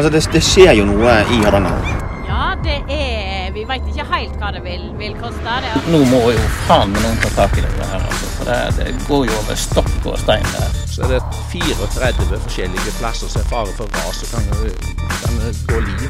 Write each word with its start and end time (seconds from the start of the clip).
Altså, 0.00 0.12
det, 0.12 0.28
det 0.32 0.40
skjer 0.40 0.70
jo 0.78 0.84
noe 0.88 1.14
i 1.28 1.38
Hardanger. 1.44 1.88
Ja, 2.24 2.44
det 2.64 2.78
er 2.88 3.50
Vi 3.52 3.66
veit 3.68 3.88
ikke 3.90 4.06
helt 4.08 4.36
hva 4.40 4.48
det 4.54 4.62
vil, 4.64 4.86
vil 4.96 5.12
koste. 5.20 5.56
Det. 5.60 5.72
Nå 5.92 5.98
må 6.08 6.20
jo 6.32 6.44
faen 6.64 6.94
meg 6.94 7.02
noen 7.04 7.18
ta 7.20 7.28
tak 7.34 7.58
i 7.60 7.64
det 7.66 7.88
her, 7.90 7.98
altså. 7.98 8.30
For 8.38 8.48
det, 8.48 8.56
det 8.78 8.94
går 9.10 9.26
jo 9.28 9.34
over 9.42 9.58
stokk 9.60 10.06
og 10.08 10.16
stein 10.22 10.46
der. 10.54 10.78
Så 10.88 11.04
er 11.04 11.12
det 11.12 11.20
34 11.52 12.38
forskjellige 12.46 12.94
plasser 12.96 13.28
som 13.28 13.42
er 13.42 13.50
fare 13.50 13.74
for 13.76 13.92
ras 13.98 14.22
og 14.24 14.32
kan, 14.32 14.48
kan 15.18 15.36
gå 15.68 15.82
liv. 15.90 16.06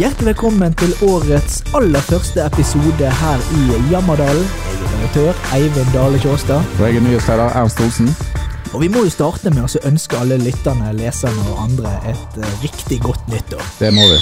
Hjertelig 0.00 0.32
velkommen 0.32 0.74
til 0.82 0.96
årets 1.06 1.60
aller 1.78 2.02
første 2.08 2.48
episode 2.48 3.12
her 3.20 3.46
i 3.60 3.78
Jammerdalen. 3.92 4.50
Jeg 4.66 4.74
er 4.74 4.90
redaktør 4.96 5.54
Eivind 5.54 5.94
Dale 5.94 6.18
Kjåstad. 6.26 6.66
Og 6.80 6.84
jeg 6.88 6.98
er 6.98 7.06
nyhetsleder 7.06 7.54
Ernst 7.62 7.86
Olsen. 7.86 8.10
Og 8.74 8.82
vi 8.82 8.88
må 8.92 9.00
jo 9.06 9.10
starte 9.12 9.48
med 9.48 9.64
å 9.64 9.80
ønske 9.88 10.18
alle 10.20 10.36
lytterne, 10.42 10.90
leserne 10.98 11.44
og 11.54 11.60
andre 11.62 11.92
et 12.10 12.34
uh, 12.36 12.48
riktig 12.60 12.98
godt 13.00 13.24
nyttår. 13.32 13.62
Det 13.78 13.88
må 13.96 14.02
vi. 14.10 14.18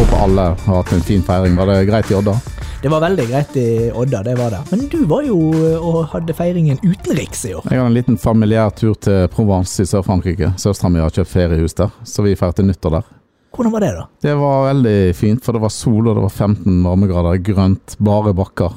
Håper 0.00 0.16
alle 0.18 0.46
har 0.64 0.80
hatt 0.80 0.90
en 0.96 1.04
fin 1.06 1.22
feiring. 1.22 1.54
Var 1.60 1.70
det 1.70 1.76
greit 1.86 2.10
i 2.10 2.16
Odda? 2.18 2.34
Det 2.82 2.90
var 2.90 3.04
veldig 3.04 3.26
greit 3.30 3.54
i 3.62 3.66
Odda, 3.94 4.24
det 4.26 4.34
var 4.40 4.50
det. 4.50 4.64
Men 4.72 4.82
du 4.90 4.98
var 5.06 5.22
jo 5.28 5.38
uh, 5.54 5.78
og 5.78 6.10
hadde 6.16 6.34
feiringen 6.34 6.82
utenriks 6.82 7.46
i 7.46 7.54
år. 7.54 7.70
Jeg 7.70 7.78
hadde 7.78 7.92
en 7.92 7.98
liten 8.00 8.18
familiær 8.18 8.74
tur 8.74 8.98
til 8.98 9.30
Provence 9.30 9.78
i 9.78 9.86
Sør-Frankrike. 9.86 10.56
Søstera 10.58 10.90
mi 10.90 11.04
har 11.04 11.14
kjøpt 11.14 11.30
feriehus 11.30 11.78
der, 11.78 11.94
så 12.02 12.26
vi 12.26 12.34
feirte 12.38 12.66
nyttår 12.66 12.98
der. 12.98 13.10
Hvordan 13.54 13.76
var 13.76 13.86
det, 13.86 13.94
da? 13.94 14.06
Det 14.26 14.38
var 14.42 14.70
veldig 14.72 15.00
fint, 15.14 15.44
for 15.44 15.54
det 15.54 15.62
var 15.62 15.76
sol 15.76 16.08
og 16.08 16.16
det 16.18 16.26
var 16.26 16.38
15 16.48 16.80
varmegrader, 16.82 17.42
grønt, 17.46 17.94
bare 18.02 18.34
bakker. 18.34 18.74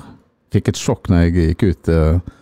Fikk 0.53 0.75
et 0.75 0.79
sjokk 0.79 1.09
når 1.09 1.25
jeg 1.25 1.55
gikk 1.55 1.71
ut 1.71 1.95
uh, 1.95 2.35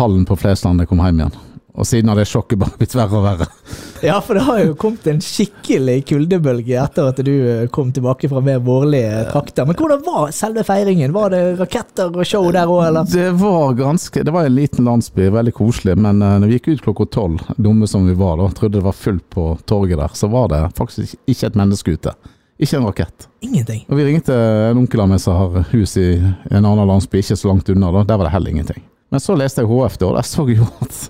hallen 0.00 0.26
på 0.26 0.42
Flesland 0.42 0.80
da 0.80 0.88
jeg 0.88 0.90
kom 0.90 1.06
hjem 1.06 1.22
igjen. 1.22 1.44
Og 1.78 1.86
siden 1.86 2.10
har 2.10 2.18
det 2.18 2.26
sjokket 2.26 2.58
bare 2.58 2.74
blitt 2.78 2.96
verre 2.98 3.20
og 3.20 3.26
verre. 3.26 3.50
Ja, 3.98 4.20
for 4.22 4.38
det 4.38 4.44
har 4.46 4.60
jo 4.62 4.74
kommet 4.78 5.08
en 5.10 5.18
skikkelig 5.18 6.04
kuldebølge 6.06 6.76
etter 6.78 7.08
at 7.10 7.18
du 7.26 7.32
eh, 7.34 7.64
kom 7.74 7.88
tilbake 7.90 8.28
fra 8.30 8.38
mer 8.46 8.60
vårlige 8.62 9.24
trakter. 9.32 9.66
Men 9.66 9.74
hvordan 9.74 10.04
var 10.06 10.30
selve 10.36 10.62
feiringen? 10.62 11.10
Var 11.16 11.32
det 11.34 11.40
raketter 11.58 12.14
og 12.14 12.22
show 12.22 12.46
der 12.54 12.70
òg, 12.70 12.84
eller? 12.92 13.08
Det 13.10 13.32
var 13.40 13.74
ganske 13.74 14.22
Det 14.22 14.34
var 14.36 14.46
en 14.46 14.54
liten 14.54 14.86
landsby, 14.86 15.26
veldig 15.34 15.54
koselig. 15.56 15.96
Men 15.98 16.22
uh, 16.22 16.36
når 16.38 16.46
vi 16.46 16.60
gikk 16.60 16.70
ut 16.76 16.86
klokka 16.86 17.08
tolv, 17.18 17.42
dumme 17.58 17.90
som 17.90 18.06
vi 18.06 18.14
var 18.14 18.38
da, 18.38 18.46
trodde 18.54 18.78
det 18.78 18.86
var 18.86 18.94
fullt 18.94 19.26
på 19.34 19.50
torget 19.66 19.98
der, 19.98 20.14
så 20.14 20.30
var 20.30 20.46
det 20.54 20.62
faktisk 20.78 21.18
ikke 21.26 21.50
et 21.50 21.58
menneske 21.58 21.98
ute. 21.98 22.14
Ikke 22.62 22.78
en 22.78 22.86
rakett. 22.86 23.28
Ingenting. 23.42 23.82
Og 23.90 23.98
vi 23.98 24.06
ringte 24.12 24.38
en 24.70 24.78
onkel 24.78 25.02
av 25.02 25.10
meg 25.10 25.26
som 25.26 25.42
har 25.42 25.70
hus 25.74 25.98
i 25.98 26.08
en 26.22 26.62
annen 26.62 26.86
landsby, 26.86 27.18
ikke 27.18 27.42
så 27.42 27.50
langt 27.50 27.74
unna. 27.74 27.90
da, 27.98 28.06
Der 28.06 28.22
var 28.22 28.30
det 28.30 28.34
heller 28.38 28.54
ingenting. 28.54 28.82
Men 29.10 29.26
så 29.26 29.34
leste 29.34 29.66
jeg 29.66 29.74
HF, 29.74 29.98
da, 29.98 30.12
og 30.12 30.20
der 30.22 30.26
så 30.36 30.46
jeg 30.46 30.62
jo 30.62 30.74
at 30.86 31.06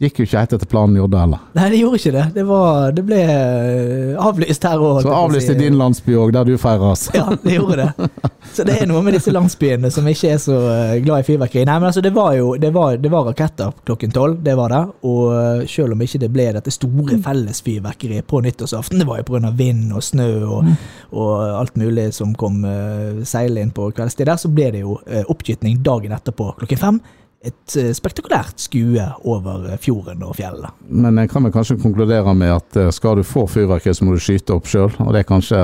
Gikk 0.00 0.22
jo 0.22 0.24
ikke 0.24 0.40
helt 0.40 0.52
etter 0.56 0.68
planen 0.68 0.94
gjorde 0.96 1.12
det 1.12 1.18
heller. 1.20 1.40
Nei, 1.58 1.64
det 1.74 1.78
gjorde 1.82 1.98
ikke 1.98 2.10
det. 2.14 2.22
Det, 2.32 2.44
var, 2.48 2.92
det 2.96 3.02
ble 3.04 3.18
eh, 3.20 4.14
avlyst 4.16 4.62
her 4.64 4.80
òg. 4.80 5.02
Så 5.04 5.12
avlyst 5.12 5.52
i 5.52 5.56
din 5.58 5.76
landsby 5.76 6.14
òg, 6.16 6.32
der 6.32 6.48
du 6.48 6.54
feirer. 6.56 6.94
Altså. 6.94 7.12
Ja, 7.18 7.26
det 7.42 7.58
gjorde 7.58 7.84
det. 7.84 8.08
Så 8.56 8.64
det 8.66 8.78
er 8.80 8.88
noe 8.88 9.02
med 9.04 9.14
disse 9.14 9.30
landsbyene 9.30 9.90
som 9.92 10.08
ikke 10.08 10.30
er 10.32 10.40
så 10.40 10.56
eh, 10.72 10.94
glad 11.04 11.20
i 11.20 11.26
fyrverkeri. 11.28 11.66
Nei, 11.68 11.76
men 11.76 11.90
altså, 11.90 12.00
det 12.02 12.14
var 12.16 12.32
jo 12.38 12.54
det 12.58 12.72
var, 12.74 12.96
det 12.98 13.12
var 13.12 13.28
raketter 13.28 13.76
klokken 13.84 14.16
tolv, 14.16 14.40
det 14.42 14.56
var 14.58 14.72
det. 14.72 14.80
Og 15.06 15.20
eh, 15.36 15.68
selv 15.68 15.94
om 15.94 16.06
ikke 16.08 16.22
det 16.24 16.32
ble 16.32 16.48
dette 16.56 16.72
store 16.74 17.20
fellesfyrverkeriet 17.28 18.26
på 18.32 18.40
nyttårsaften, 18.48 19.04
det 19.04 19.10
var 19.10 19.20
jo 19.20 19.28
pga. 19.28 19.52
vind 19.60 19.92
og 19.92 20.02
snø 20.02 20.30
og, 20.48 20.72
og, 21.12 21.30
alt 21.60 21.76
mulig 21.76 22.08
som 22.16 22.32
kom 22.38 22.62
uh, 22.64 23.20
seilende 23.26 23.68
inn 23.68 23.72
på 23.76 23.90
kveldstid 23.94 24.30
der, 24.30 24.40
så 24.40 24.48
ble 24.48 24.70
det 24.72 24.82
jo 24.82 24.96
uh, 24.96 25.22
oppskyting 25.28 25.82
dagen 25.84 26.16
etterpå 26.16 26.54
klokken 26.58 26.80
fem 26.80 27.00
et 27.40 27.76
spektakulært 27.96 28.60
skue 28.60 29.04
over 29.24 29.70
fjorden 29.80 30.24
og 30.26 30.34
fjellene. 30.36 30.72
Men 30.88 31.16
jeg 31.22 31.30
kan 31.32 31.46
vel 31.46 31.54
kanskje 31.54 31.78
konkludere 31.80 32.34
med 32.36 32.52
at 32.52 32.80
skal 32.92 33.16
du 33.16 33.24
få 33.24 33.46
fyrverkeri, 33.48 33.94
så 33.96 34.04
må 34.04 34.12
du 34.12 34.20
skyte 34.20 34.52
opp 34.58 34.68
sjøl. 34.68 34.92
Og 35.00 35.14
det 35.14 35.22
er 35.22 35.30
kanskje 35.30 35.62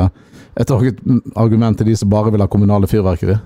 et 0.56 0.72
argument 0.72 1.76
til 1.76 1.90
de 1.90 1.96
som 2.00 2.08
bare 2.08 2.32
vil 2.32 2.40
ha 2.40 2.48
kommunale 2.48 2.88
fyrverkeri? 2.88 3.36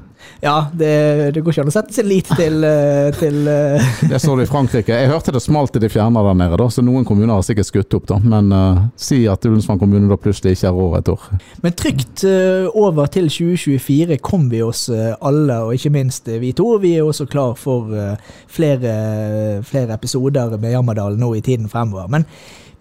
Ja, 0.41 0.71
det, 0.73 0.91
det 1.35 1.43
går 1.45 1.53
ikke 1.53 1.65
an 1.67 1.71
å 1.71 1.75
sette 1.75 1.95
sin 1.95 2.09
lit 2.09 2.29
til, 2.39 2.65
til 3.21 3.41
Det 3.45 4.21
så 4.23 4.37
du 4.37 4.45
i 4.45 4.49
Frankrike. 4.49 4.97
Jeg 4.97 5.11
hørte 5.11 5.35
det 5.35 5.43
smalt 5.45 5.77
i 5.77 5.83
de 5.83 5.91
fjerne 5.93 6.23
der 6.25 6.39
nede, 6.39 6.59
da, 6.61 6.69
så 6.73 6.85
noen 6.85 7.05
kommuner 7.09 7.37
har 7.37 7.45
sikkert 7.47 7.69
skutt 7.69 7.99
opp. 7.99 8.07
da. 8.11 8.21
Men 8.23 8.53
uh, 8.55 8.87
si 9.01 9.23
at 9.31 9.45
Ullensvang 9.49 9.81
kommune 9.81 10.11
da 10.11 10.19
plutselig 10.21 10.57
ikke 10.57 10.71
er 10.71 10.79
råd 10.79 10.97
et 11.01 11.13
år. 11.15 11.27
Men 11.65 11.77
trygt 11.77 12.25
uh, 12.29 12.71
over 12.79 13.11
til 13.13 13.29
2024 13.33 14.21
kom 14.25 14.49
vi 14.53 14.63
oss 14.65 14.87
uh, 14.93 15.13
alle, 15.21 15.61
og 15.67 15.77
ikke 15.77 15.93
minst 15.95 16.31
vi 16.41 16.55
to. 16.57 16.73
Vi 16.83 16.97
er 16.97 17.07
også 17.07 17.29
klar 17.31 17.57
for 17.59 17.93
flere, 18.51 18.95
flere 19.67 19.95
episoder 19.95 20.57
med 20.61 20.75
Jammerdal 20.75 21.19
nå 21.21 21.35
i 21.37 21.45
tiden 21.45 21.69
fremover. 21.71 22.09
Men 22.11 22.27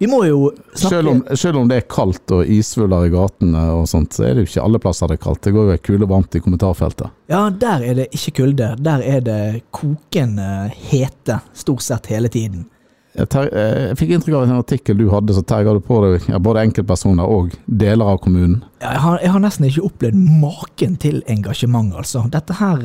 vi 0.00 0.06
må 0.08 0.22
jo 0.24 0.46
snakke 0.72 0.88
selv 0.88 1.08
om, 1.10 1.18
selv 1.36 1.58
om, 1.60 1.66
det 1.68 1.76
er 1.76 1.88
kaldt 1.92 2.32
og 2.32 2.48
isvuller 2.48 3.04
i 3.04 3.10
gatene 3.12 3.64
og 3.74 3.82
sånt, 3.90 4.14
så 4.16 4.24
er 4.24 4.32
det 4.32 4.46
jo 4.46 4.48
ikke 4.48 4.62
alle 4.64 4.80
plasser 4.80 5.10
det 5.10 5.18
er 5.18 5.22
kaldt. 5.26 5.42
Det 5.44 5.52
går 5.52 5.66
jo 5.68 5.80
kule 5.90 6.08
varmt 6.08 6.38
i 6.38 6.40
kommentarfeltet. 6.40 7.12
Ja, 7.28 7.42
der 7.52 7.84
er 7.84 7.98
det 7.98 8.06
ikke 8.16 8.32
kulde. 8.38 8.70
Der 8.80 9.04
er 9.04 9.20
det 9.26 9.42
kokende 9.76 10.70
hete 10.88 11.42
stort 11.52 11.84
sett 11.84 12.08
hele 12.08 12.32
tiden. 12.32 12.64
Jeg, 13.10 13.26
ter, 13.26 13.48
jeg 13.50 13.96
fikk 13.98 14.12
inntrykk 14.14 14.36
av 14.38 14.44
en 14.46 14.58
artikkel 14.60 14.98
du 15.00 15.08
hadde, 15.10 15.34
så 15.34 15.42
terga 15.42 15.72
du 15.74 15.80
på 15.82 15.96
deg 16.04 16.28
både 16.46 16.62
enkeltpersoner 16.68 17.26
og 17.26 17.56
deler 17.66 18.06
av 18.12 18.20
kommunen. 18.22 18.60
Jeg, 18.78 19.00
har, 19.02 19.16
jeg, 19.18 19.32
har, 19.34 19.42
nesten 19.42 19.66
ikke 19.66 19.82
opplevd 19.88 20.20
maken 20.40 20.94
til 21.02 21.18
engasjement, 21.28 21.90
altså. 21.98 22.22
Dette 22.30 22.54
her, 22.60 22.78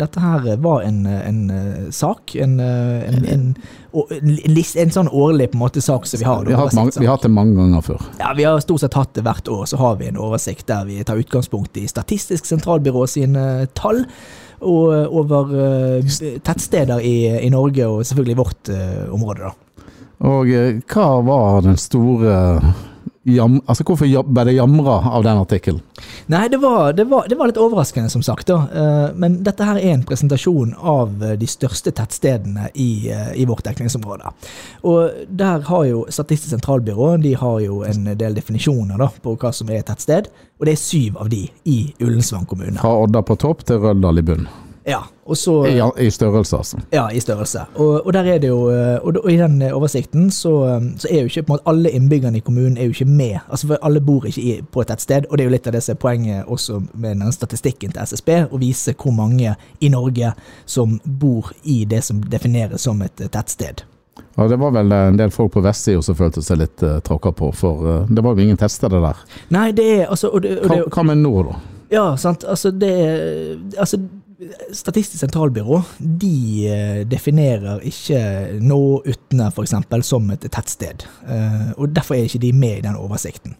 dette 0.00 0.22
her 0.24 0.48
var 0.64 0.86
en, 0.88 1.04
en, 1.04 1.42
en 1.52 1.92
sak. 1.92 2.32
En, 2.40 2.56
en, 2.64 3.52
en, 3.92 4.96
sånn 4.96 5.12
årlig 5.12 5.50
på 5.52 5.60
en 5.60 5.64
måte 5.66 5.84
sak 5.84 6.08
som 6.08 6.24
vi 6.24 6.26
har. 6.30 6.48
Vi 6.48 6.56
har, 6.56 6.72
mange, 6.72 6.96
vi 6.96 7.04
har 7.04 7.18
hatt 7.18 7.28
det 7.28 7.34
mange 7.36 7.60
ganger 7.60 7.84
før. 7.92 8.10
Ja, 8.22 8.32
Vi 8.40 8.48
har 8.48 8.64
stort 8.64 8.86
sett 8.86 8.96
hatt 8.96 9.12
det 9.20 9.28
hvert 9.28 9.52
år. 9.52 9.68
Så 9.68 9.78
har 9.84 10.00
vi 10.00 10.08
en 10.08 10.18
oversikt 10.18 10.66
der 10.72 10.88
vi 10.88 11.02
tar 11.04 11.20
utgangspunkt 11.20 11.76
i 11.76 11.84
Statistisk 11.92 12.48
sentralbyrå 12.48 13.04
sine 13.06 13.68
tall 13.76 14.06
og 14.60 15.14
over 15.14 15.52
uh, 15.52 16.18
tettsteder 16.44 17.02
i, 17.04 17.16
i, 17.44 17.48
Norge, 17.52 17.86
og 17.86 18.06
selvfølgelig 18.06 18.38
vårt 18.38 18.72
uh, 18.74 19.14
område. 19.14 19.48
da. 19.48 19.84
Og 20.28 20.50
hva 20.90 21.08
var 21.22 21.60
den 21.62 21.76
store 21.78 22.34
jam, 23.34 23.58
altså 23.66 23.84
Hvorfor 23.88 24.08
ble 24.28 24.44
det 24.48 24.56
jamra 24.56 24.98
av 25.12 25.24
den 25.26 25.40
artikkelen? 25.40 25.82
Nei, 26.32 26.46
det 26.52 26.60
var, 26.62 26.92
det, 26.96 27.06
var, 27.10 27.28
det 27.28 27.38
var, 27.38 27.50
litt 27.50 27.60
overraskende, 27.60 28.10
som 28.12 28.22
sagt. 28.22 28.48
da. 28.50 29.12
Men 29.16 29.40
dette 29.46 29.64
her 29.64 29.78
er 29.80 29.94
en 29.94 30.04
presentasjon 30.06 30.74
av 30.78 31.14
de 31.40 31.48
største 31.48 31.92
tettstedene 31.96 32.68
i, 32.74 33.08
i 33.08 33.46
vårt 33.48 33.64
dekningsområde. 33.66 34.32
Og 34.88 35.24
der 35.28 35.64
har 35.68 35.86
jo 35.88 36.04
Statistisk 36.12 36.52
sentralbyrå 36.54 37.16
de 37.22 37.34
har 37.34 37.60
jo 37.60 37.82
en 37.86 38.06
del 38.18 38.36
definisjoner 38.36 39.00
da, 39.00 39.10
på 39.22 39.36
hva 39.40 39.52
som 39.54 39.70
er 39.70 39.82
et 39.82 39.90
tettsted. 39.90 40.30
Og 40.58 40.66
det 40.66 40.74
er 40.74 40.80
syv 40.80 41.18
av 41.22 41.30
de 41.32 41.44
i 41.70 41.78
Ullensvang 42.02 42.46
kommune. 42.48 42.78
Fra 42.80 42.96
Odda 43.04 43.22
på 43.22 43.38
topp 43.38 43.64
til 43.68 43.82
Røldal 43.82 44.22
i 44.22 44.26
bunn. 44.30 44.48
Ja, 44.88 45.02
så, 45.34 45.66
I, 45.66 46.06
I, 46.06 46.10
størrelse, 46.10 46.56
altså. 46.56 46.78
Ja, 46.92 47.08
i 47.12 47.20
størrelse. 47.20 47.60
Og, 47.74 48.06
og 48.06 48.12
der 48.12 48.24
er 48.24 48.38
det 48.38 48.48
jo, 48.48 48.60
og, 49.02 49.18
og 49.24 49.32
i 49.32 49.36
den 49.36 49.62
oversikten 49.62 50.30
så, 50.30 50.80
så, 50.96 51.08
er 51.10 51.18
jo 51.20 51.28
ikke 51.28 51.42
på 51.42 51.52
en 51.52 51.58
måte 51.58 51.68
alle 51.68 51.90
innbyggerne 51.90 52.40
i 52.40 52.40
kommunen 52.40 52.78
er 52.78 52.88
jo 52.88 52.96
ikke 52.96 53.04
med. 53.04 53.38
Altså 53.50 53.66
for 53.66 53.78
Alle 53.82 54.00
bor 54.00 54.24
ikke 54.24 54.40
i, 54.40 54.54
på 54.72 54.80
et 54.80 54.88
tettsted, 54.88 55.28
og 55.28 55.38
det 55.38 55.44
er 55.44 55.50
jo 55.50 55.52
litt 55.52 55.68
av 55.68 55.76
det 55.76 55.84
som 55.84 55.92
er 55.92 56.00
poenget 56.00 56.48
også 56.48 56.80
med 56.94 57.20
den 57.20 57.36
statistikken 57.36 57.92
til 57.92 58.02
SSB, 58.02 58.30
å 58.48 58.62
vise 58.62 58.96
hvor 58.96 59.12
mange 59.12 59.54
i 59.80 59.92
Norge 59.92 60.32
som 60.64 60.96
bor 61.04 61.52
i 61.62 61.82
det 61.84 62.00
som 62.04 62.24
defineres 62.24 62.88
som 62.88 63.02
et 63.04 63.28
tettsted. 63.28 63.84
Ja, 64.36 64.48
Det 64.48 64.56
var 64.56 64.70
vel 64.70 64.92
en 64.92 65.16
del 65.18 65.30
folk 65.30 65.52
på 65.52 65.60
vestsida 65.60 66.02
som 66.02 66.16
følte 66.16 66.42
seg 66.42 66.62
litt 66.62 66.82
uh, 66.82 67.00
tråkka 67.04 67.32
på, 67.36 67.52
for 67.52 67.84
uh, 67.84 68.06
det 68.08 68.24
var 68.24 68.38
jo 68.38 68.46
ingen 68.46 68.56
tettsteder 68.56 69.02
der. 69.02 69.24
Nei, 69.52 69.72
det 69.76 69.88
er 69.98 70.06
altså 70.06 70.30
og 70.32 70.46
det, 70.46 70.60
og 70.62 70.70
det, 70.70 70.84
hva, 70.86 70.94
hva 70.94 71.10
med 71.10 71.26
nord, 71.26 71.52
da? 71.52 71.60
Ja, 71.90 72.16
sant. 72.20 72.44
Altså, 72.44 72.70
det 72.70 72.92
Altså 73.78 73.98
Statistisk 74.70 75.18
sentralbyrå 75.18 75.80
de 75.98 76.34
eh, 76.70 76.98
definerer 77.10 77.80
ikke 77.88 78.20
Nå 78.62 78.82
Utne 79.02 79.48
f.eks. 79.50 79.74
som 80.06 80.28
et 80.30 80.46
tettsted. 80.46 81.02
Eh, 81.26 81.72
og 81.74 81.90
Derfor 81.96 82.14
er 82.14 82.28
ikke 82.28 82.44
de 82.46 82.52
med 82.54 82.76
i 82.78 82.84
den 82.86 83.00
oversikten. 83.00 83.56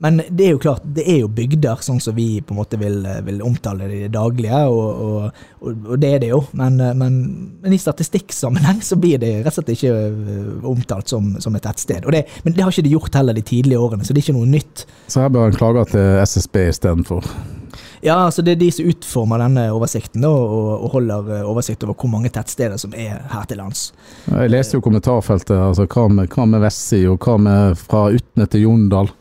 Men 0.00 0.22
det 0.30 0.46
er 0.46 0.54
jo 0.54 0.60
klart, 0.62 0.86
det 0.96 1.02
er 1.02 1.18
jo 1.24 1.32
bygder, 1.34 1.82
sånn 1.84 1.98
som 2.00 2.14
vi 2.16 2.38
på 2.40 2.54
en 2.54 2.60
måte 2.62 2.78
vil, 2.80 3.02
vil 3.26 3.42
omtale 3.44 3.90
det 3.90 3.98
i 3.98 4.06
det 4.06 4.14
daglige, 4.14 4.62
og, 4.72 5.02
og, 5.04 5.42
og, 5.66 5.92
det 6.00 6.14
er 6.14 6.22
det 6.22 6.30
jo. 6.30 6.38
Men, 6.56 6.80
men, 6.96 7.20
men 7.60 7.74
i 7.76 7.82
statistikksammenheng 7.82 8.80
så 8.86 8.96
blir 8.96 9.20
det 9.20 9.34
rett 9.42 9.52
og 9.52 9.58
slett 9.58 9.74
ikke 9.74 10.64
omtalt 10.70 11.12
som, 11.12 11.34
som 11.42 11.58
et 11.58 11.66
tettsted. 11.66 12.08
Det, 12.16 12.24
men 12.46 12.56
det 12.56 12.64
har 12.64 12.72
ikke 12.72 12.86
de 12.88 12.96
gjort 12.96 13.20
heller 13.20 13.36
de 13.36 13.44
tidlige 13.44 13.82
årene, 13.82 14.06
så 14.06 14.16
det 14.16 14.22
er 14.22 14.30
ikke 14.30 14.38
noe 14.38 14.54
nytt. 14.56 14.86
Så 15.10 15.26
her 15.26 15.34
bør 15.36 15.50
en 15.50 15.58
klage 15.58 15.90
til 15.92 16.22
SSB 16.24 16.62
istedenfor? 16.70 17.34
Ja, 18.00 18.16
altså 18.24 18.42
det 18.42 18.54
er 18.54 18.60
de 18.62 18.70
som 18.72 18.88
utformer 18.88 19.42
denne 19.42 19.66
oversikten 19.74 20.24
og, 20.24 20.52
og, 20.80 20.86
holder 20.94 21.44
oversikt 21.44 21.84
over 21.84 21.98
hvor 22.00 22.08
mange 22.12 22.30
tettsteder 22.32 22.80
som 22.80 22.94
er 22.96 23.18
her 23.28 23.48
til 23.48 23.60
lands. 23.60 23.90
Jeg 24.30 24.52
leste 24.52 24.78
jo 24.78 24.84
kommentarfeltet. 24.84 25.56
altså 25.56 25.84
Hva 25.84 26.06
med, 26.08 26.30
hva 26.32 26.46
med 26.48 26.64
Vestsida, 26.64 27.12
og 27.12 27.20
hva 27.20 27.36
med 27.36 27.76
fra 27.80 28.06
Utne 28.16 28.48
til 28.48 28.64
Jondal? 28.64 29.12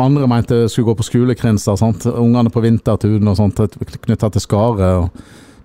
Andre 0.00 0.28
mente 0.28 0.68
skulle 0.68 0.90
gå 0.90 0.96
på 0.98 1.08
skolekrinser. 1.08 1.82
Ungene 2.16 2.52
på 2.52 2.60
vintertuden 2.64 3.28
og 3.28 3.36
sånt, 3.38 3.60
knytta 4.04 4.32
til 4.32 4.44
Skare. 4.44 4.90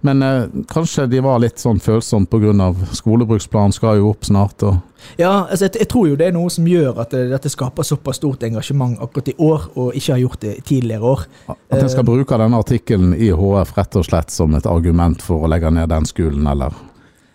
Men 0.02 0.22
eh, 0.26 0.44
kanskje 0.68 1.08
de 1.08 1.20
var 1.22 1.42
litt 1.42 1.62
sånn 1.62 1.80
følsomme 1.82 2.30
pga. 2.30 2.72
skolebruksplanen 2.98 3.74
skal 3.76 4.00
jo 4.02 4.10
opp 4.12 4.26
snart. 4.26 4.64
og 4.64 4.78
Ja, 5.18 5.48
altså 5.50 5.68
jeg, 5.68 5.80
jeg 5.84 5.90
tror 5.94 6.08
jo 6.10 6.18
det 6.18 6.28
er 6.30 6.36
noe 6.36 6.50
som 6.50 6.68
gjør 6.68 7.02
at 7.04 7.14
det, 7.14 7.28
dette 7.32 7.50
skaper 7.50 7.86
såpass 7.86 8.22
stort 8.22 8.44
engasjement 8.44 9.00
akkurat 9.02 9.30
i 9.30 9.38
år, 9.38 9.68
og 9.76 9.98
ikke 9.98 10.14
har 10.14 10.24
gjort 10.24 10.42
det 10.42 10.56
tidligere 10.66 11.14
år. 11.14 11.26
At 11.54 11.82
en 11.82 11.90
skal 11.94 12.08
bruke 12.08 12.38
denne 12.42 12.62
artikkelen 12.62 13.14
i 13.18 13.32
HF 13.34 13.76
rett 13.78 14.00
og 14.02 14.08
slett 14.10 14.34
som 14.34 14.56
et 14.58 14.70
argument 14.70 15.22
for 15.22 15.46
å 15.46 15.52
legge 15.52 15.74
ned 15.74 15.90
den 15.94 16.10
skolen, 16.10 16.48
eller 16.48 16.74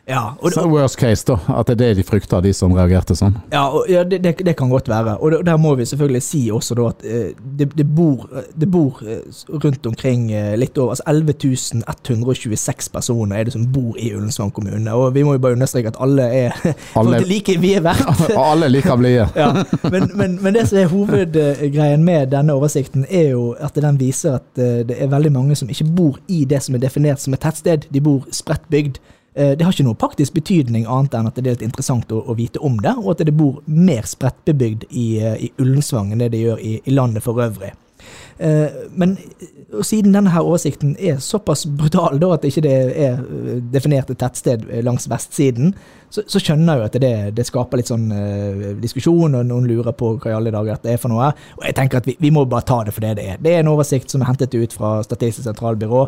Ja, 0.08 0.36
og, 0.38 0.52
Så 0.52 0.62
Worst 0.70 1.00
case, 1.00 1.24
da. 1.26 1.34
At 1.58 1.66
det 1.66 1.74
er 1.74 1.80
det 1.80 1.96
de 1.98 2.02
frykter, 2.06 2.38
de 2.44 2.52
som 2.54 2.70
reagerte 2.76 3.16
sånn. 3.18 3.34
Ja, 3.50 3.64
og, 3.74 3.88
ja 3.90 4.04
det, 4.06 4.20
det, 4.22 4.36
det 4.46 4.52
kan 4.58 4.70
godt 4.70 4.86
være. 4.88 5.16
Og 5.18 5.32
det, 5.34 5.40
der 5.48 5.56
må 5.58 5.72
vi 5.74 5.86
selvfølgelig 5.88 6.22
si 6.22 6.42
også 6.54 6.76
da 6.78 6.84
at 6.92 7.02
eh, 7.02 7.32
det, 7.58 7.72
det 7.74 7.86
bor, 7.96 8.28
det 8.54 8.68
bor 8.70 9.00
eh, 9.02 9.24
rundt 9.64 9.86
omkring 9.90 10.28
eh, 10.30 10.52
litt 10.58 10.78
over 10.78 10.94
altså 10.94 11.08
11 11.10 11.34
126 12.06 12.90
personer 12.94 13.40
er 13.40 13.48
det 13.48 13.56
som 13.56 13.64
bor 13.74 13.98
i 13.98 14.12
Ullensvang 14.14 14.52
kommune. 14.54 14.94
Og 14.94 15.10
vi 15.16 15.24
må 15.26 15.34
jo 15.34 15.42
bare 15.42 15.58
understreke 15.58 15.90
at 15.90 15.98
alle 15.98 16.28
er 16.44 16.54
Alle- 17.02 17.24
like 17.26 17.58
vi 17.58 17.74
er 17.74 17.82
verdt. 17.82 18.30
Og 18.38 18.44
alle 18.44 18.70
liker 18.70 18.96
blide. 18.96 19.26
Ja, 19.36 19.50
men, 19.90 20.10
men, 20.14 20.38
men 20.42 20.54
det 20.54 20.68
som 20.70 20.78
er 20.78 20.86
hovedgreien 20.90 22.04
med 22.04 22.30
denne 22.30 22.54
oversikten, 22.54 23.04
er 23.10 23.32
jo 23.34 23.50
at 23.58 23.74
den 23.74 23.98
viser 24.00 24.38
at 24.38 24.46
det 24.56 24.96
er 25.02 25.10
veldig 25.10 25.32
mange 25.34 25.56
som 25.58 25.68
ikke 25.70 25.84
bor 25.96 26.18
i 26.28 26.44
det 26.48 26.62
som 26.62 26.78
er 26.78 26.82
definert 26.86 27.20
som 27.22 27.34
et 27.34 27.42
tettsted. 27.42 27.88
De 27.92 28.00
bor 28.00 28.24
spredt 28.34 28.64
bygd. 28.70 29.00
Eh, 29.36 29.56
Det 29.58 29.64
har 29.64 29.72
ikke 29.72 29.84
noe 29.84 29.98
praktisk 30.00 30.32
betydning 30.32 30.86
annet 30.88 31.14
enn 31.14 31.26
at 31.28 31.36
det 31.36 31.44
er 31.44 31.58
litt 31.58 31.64
interessant 31.66 32.12
å, 32.12 32.22
å 32.24 32.36
vite 32.38 32.60
om 32.64 32.78
det, 32.80 32.94
og 32.96 33.10
at 33.12 33.24
det 33.28 33.36
bor 33.36 33.60
mer 33.66 34.08
spredtbebygd 34.08 34.86
i, 34.90 35.08
eh, 35.20 35.36
i 35.48 35.50
Ullensvang 35.60 36.12
enn 36.12 36.24
det 36.24 36.30
det 36.32 36.40
gjør 36.40 36.62
i, 36.64 36.78
i 36.84 36.94
landet 36.96 37.26
for 37.26 37.42
øvrig. 37.44 37.74
Eh, 38.38 38.68
Men 38.94 39.16
og 39.76 39.82
siden 39.84 40.12
denne 40.14 40.30
her 40.30 40.40
oversikten 40.46 40.94
er 40.98 41.16
såpass 41.20 41.66
brutal 41.66 42.20
da, 42.22 42.28
at 42.36 42.44
ikke 42.46 42.62
det 42.64 42.72
er 42.96 43.18
eh, 43.18 43.60
definert 43.72 44.08
et 44.12 44.18
tettsted 44.20 44.62
eh, 44.70 44.82
langs 44.86 45.08
vestsiden, 45.10 45.72
så, 46.08 46.22
så 46.30 46.38
skjønner 46.40 46.76
jeg 46.76 46.80
jo 46.80 46.86
at 46.86 46.96
det, 47.02 47.10
det 47.36 47.44
skaper 47.48 47.80
litt 47.80 47.88
sånn 47.90 48.04
uh, 48.14 48.60
diskusjon, 48.78 49.34
og 49.34 49.42
noen 49.48 49.64
lurer 49.66 49.90
på 49.98 50.12
hva 50.22 50.30
i 50.30 50.34
alle 50.36 50.52
dager 50.54 50.76
dette 50.78 50.92
er 50.94 51.00
for 51.02 51.10
noe. 51.10 51.32
Og 51.58 51.64
jeg 51.66 51.74
tenker 51.76 51.98
at 51.98 52.06
vi, 52.06 52.14
vi 52.22 52.30
må 52.32 52.44
bare 52.48 52.62
ta 52.64 52.76
det 52.86 52.94
for 52.94 53.02
det 53.02 53.16
det 53.18 53.24
er. 53.32 53.40
Det 53.42 53.52
er 53.56 53.64
en 53.64 53.72
oversikt 53.72 54.14
som 54.14 54.22
er 54.22 54.30
hentet 54.30 54.54
ut 54.54 54.72
fra 54.78 54.92
Statistisk 55.04 55.48
sentralbyrå. 55.48 56.04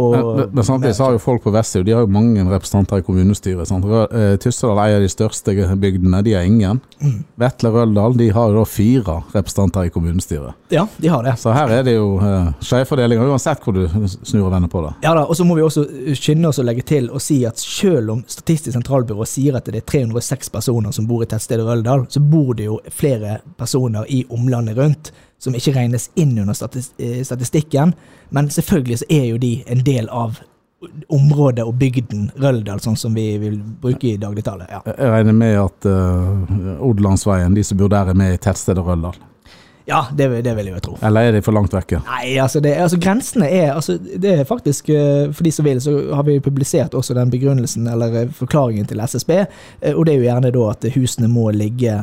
Og, 0.00 0.16
Men, 0.16 0.24
men- 0.40 0.54
men 0.56 0.64
samtidig 0.66 0.94
så 0.96 1.04
har 1.04 1.12
jo 1.18 1.20
folk 1.22 1.44
på 1.44 1.52
Vestsiden 1.52 1.84
De 1.86 1.92
har 1.92 2.00
jo 2.06 2.10
mange 2.16 2.42
representanter 2.48 3.02
i 3.02 3.06
kommunestyret. 3.06 3.68
Sant? 3.68 3.84
Eh, 3.84 4.38
Tyssedal 4.40 4.80
eier 4.86 5.04
de 5.04 5.12
største 5.12 5.54
bygdene, 5.84 6.22
de 6.24 6.32
har 6.38 6.48
ingen. 6.48 6.80
Mm. 7.04 7.20
Vetle 7.44 7.74
Røldal 7.76 8.16
de 8.18 8.30
har 8.32 8.48
jo 8.50 8.62
da 8.62 8.64
fire 8.72 9.18
representanter 9.36 9.90
i 9.90 9.92
kommunestyret. 9.94 10.56
ja, 10.72 10.86
de 10.96 11.12
har 11.12 11.22
det. 11.28 11.36
Så 11.44 11.52
her 11.52 11.71
er 11.78 11.86
det 11.86 11.94
jo 11.96 12.06
uh, 12.20 12.52
skjevfordeling, 12.64 13.20
uansett 13.22 13.62
hvor 13.64 13.76
du 13.76 13.82
snur 14.10 14.46
og 14.46 14.52
vender 14.54 14.70
på 14.72 14.84
det. 14.84 14.92
Ja 15.06 15.14
da, 15.16 15.24
og 15.26 15.36
så 15.38 15.46
må 15.48 15.56
vi 15.58 15.64
også 15.66 15.84
skynde 16.18 16.50
oss 16.50 16.60
å 16.62 16.66
legge 16.66 16.84
til 16.88 17.10
og 17.10 17.22
si 17.22 17.42
at 17.48 17.60
selv 17.60 18.16
om 18.16 18.22
Statistisk 18.32 18.76
sentralbyrå 18.76 19.26
sier 19.28 19.58
at 19.58 19.68
det 19.68 19.82
er 19.82 19.88
306 19.88 20.52
personer 20.54 20.94
som 20.94 21.08
bor 21.08 21.24
i 21.24 21.28
tettstedet 21.30 21.66
Røldal, 21.66 22.06
så 22.10 22.22
bor 22.22 22.54
det 22.58 22.70
jo 22.70 22.78
flere 22.92 23.40
personer 23.58 24.08
i 24.08 24.22
omlandet 24.32 24.78
rundt 24.78 25.12
som 25.42 25.56
ikke 25.58 25.74
regnes 25.74 26.08
inn 26.14 26.36
under 26.38 26.54
eh, 26.54 27.22
statistikken. 27.26 27.96
Men 28.30 28.50
selvfølgelig 28.50 29.02
så 29.02 29.08
er 29.10 29.24
jo 29.32 29.40
de 29.42 29.56
en 29.66 29.82
del 29.84 30.08
av 30.08 30.38
området 31.14 31.64
og 31.66 31.76
bygden 31.78 32.30
Røldal, 32.42 32.80
sånn 32.82 32.98
som 32.98 33.14
vi 33.14 33.26
vil 33.38 33.58
bruke 33.82 34.12
i 34.12 34.20
dagligtale. 34.20 34.66
Ja. 34.70 34.80
Jeg 34.86 35.10
regner 35.12 35.36
med 35.36 35.58
at 35.60 35.86
uh, 35.86 36.82
Odelandsveien, 36.82 37.54
de 37.54 37.62
som 37.66 37.78
bor 37.78 37.92
der, 37.92 38.10
er 38.10 38.18
med 38.18 38.34
i 38.34 38.40
tettstedet 38.42 38.82
Røldal. 38.82 39.18
Ja, 39.84 40.06
det, 40.14 40.28
det 40.46 40.52
vil 40.56 40.68
jeg 40.68 40.76
jo 40.76 40.80
tro. 40.84 40.92
Eller 41.02 41.28
er 41.28 41.36
de 41.36 41.42
for 41.42 41.54
langt 41.56 41.72
vekke? 41.74 41.98
Nei, 42.06 42.36
altså, 42.42 42.60
det, 42.62 42.74
altså 42.78 42.98
grensene 43.02 43.48
er 43.50 43.72
altså, 43.74 43.96
Det 43.98 44.34
er 44.38 44.44
faktisk, 44.46 44.88
eh, 44.94 45.32
for 45.34 45.42
de 45.46 45.52
som 45.54 45.66
vil, 45.66 45.80
så 45.82 45.94
har 46.14 46.22
vi 46.28 46.36
publisert 46.40 46.94
også 46.94 47.16
den 47.18 47.32
begrunnelsen, 47.32 47.88
eller 47.90 48.20
eh, 48.22 48.30
forklaringen 48.36 48.86
til 48.86 49.02
SSB. 49.02 49.32
eh, 49.80 49.94
Og 49.94 50.06
det 50.06 50.14
er 50.14 50.20
jo 50.20 50.28
gjerne 50.28 50.52
da 50.54 50.68
at 50.70 50.86
husene 50.94 51.30
må 51.32 51.48
ligge 51.50 51.96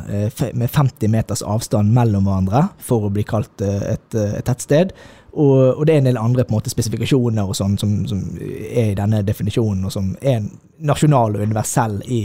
med 0.52 0.68
50 0.68 1.08
meters 1.08 1.42
avstand 1.42 1.92
mellom 1.96 2.28
hverandre 2.28 2.66
for 2.84 3.08
å 3.08 3.12
bli 3.14 3.24
kalt 3.24 3.62
et, 3.64 4.14
et 4.14 4.44
tettsted. 4.44 4.92
Og, 5.32 5.78
og 5.78 5.84
det 5.86 5.94
er 5.94 6.02
en 6.02 6.08
del 6.10 6.18
andre 6.18 6.44
på 6.44 6.52
en 6.52 6.58
måte 6.58 6.72
spesifikasjoner 6.72 7.46
og 7.48 7.56
sånn 7.56 7.76
som, 7.78 8.00
som 8.10 8.22
er 8.40 8.92
i 8.92 8.96
denne 8.98 9.22
definisjonen, 9.26 9.84
og 9.86 9.94
som 9.94 10.12
er 10.20 10.42
nasjonal 10.82 11.36
og 11.38 11.44
universell 11.46 12.00
i 12.10 12.24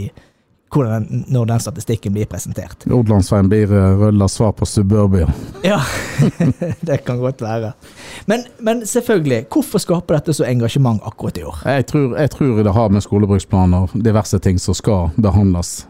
den, 0.74 1.24
når 1.28 1.44
den 1.46 1.60
statistikken 1.60 2.12
blir 2.12 2.26
presentert. 2.26 2.86
Nordlandsveien 2.86 3.48
blir 3.48 3.72
uh, 3.72 4.26
svar 4.28 4.52
på 4.52 4.66
suburbia. 4.66 5.28
Ja, 5.64 5.80
det 6.80 6.98
kan 7.06 7.18
godt 7.18 7.42
være. 7.42 7.72
Men, 8.26 8.44
men 8.58 8.86
selvfølgelig, 8.86 9.46
hvorfor 9.52 9.78
skaper 9.78 10.18
dette 10.18 10.34
så 10.34 10.44
engasjement 10.44 11.02
akkurat 11.04 11.38
i 11.38 11.44
år? 11.44 11.62
Jeg 11.64 11.86
tror, 11.86 12.16
jeg 12.18 12.30
tror 12.30 12.62
det 12.62 12.72
har 12.72 12.88
med 12.88 13.04
skolebruksplaner 13.04 13.86
og 13.86 14.04
diverse 14.04 14.38
ting 14.38 14.60
som 14.60 14.74
skal 14.74 15.10
behandles 15.16 15.86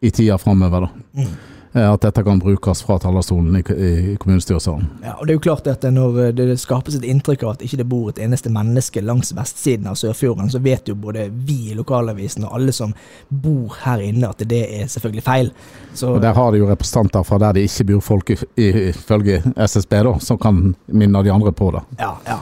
i 0.00 0.10
tida 0.10 0.38
framover. 0.38 0.90
Mm. 1.16 1.30
At 1.76 2.00
dette 2.00 2.22
kan 2.24 2.38
brukes 2.40 2.80
fra 2.86 2.96
talerstolen 3.02 3.58
i, 3.58 3.60
i 3.60 4.16
kommunestyresalen. 4.16 4.86
Ja, 5.04 5.12
og 5.20 5.26
det 5.26 5.34
er 5.34 5.36
jo 5.36 5.42
klart 5.44 5.66
at 5.68 5.82
Når 5.92 6.32
det 6.38 6.56
skapes 6.60 6.96
et 6.96 7.04
inntrykk 7.04 7.42
av 7.44 7.50
at 7.56 7.64
ikke 7.66 7.80
det 7.82 7.88
bor 7.90 8.08
et 8.08 8.20
eneste 8.22 8.48
menneske 8.52 9.02
langs 9.04 9.34
vestsiden 9.36 9.90
av 9.90 9.98
Sørfjorden, 10.00 10.48
så 10.50 10.58
vet 10.64 10.88
jo 10.88 10.96
både 10.96 11.28
vi 11.30 11.72
i 11.72 11.76
lokalavisen 11.76 12.46
og 12.48 12.56
alle 12.56 12.72
som 12.72 12.94
bor 13.28 13.76
her 13.84 14.00
inne, 14.08 14.30
at 14.32 14.40
det 14.48 14.62
er 14.80 14.88
selvfølgelig 14.88 15.26
feil. 15.26 15.52
Så, 15.92 16.14
Og 16.16 16.20
Der 16.22 16.34
har 16.34 16.52
de 16.52 16.64
jo 16.64 16.70
representanter 16.70 17.22
fra 17.22 17.38
der 17.38 17.52
det 17.52 17.68
ikke 17.68 17.84
bor 17.92 18.00
folk, 18.00 18.30
ifølge 18.56 19.42
SSB, 19.56 19.92
da, 20.08 20.18
som 20.18 20.38
kan 20.38 20.74
minne 20.86 21.22
de 21.22 21.32
andre 21.32 21.52
på 21.52 21.70
det. 21.76 21.84
ja, 22.00 22.14
ja. 22.26 22.38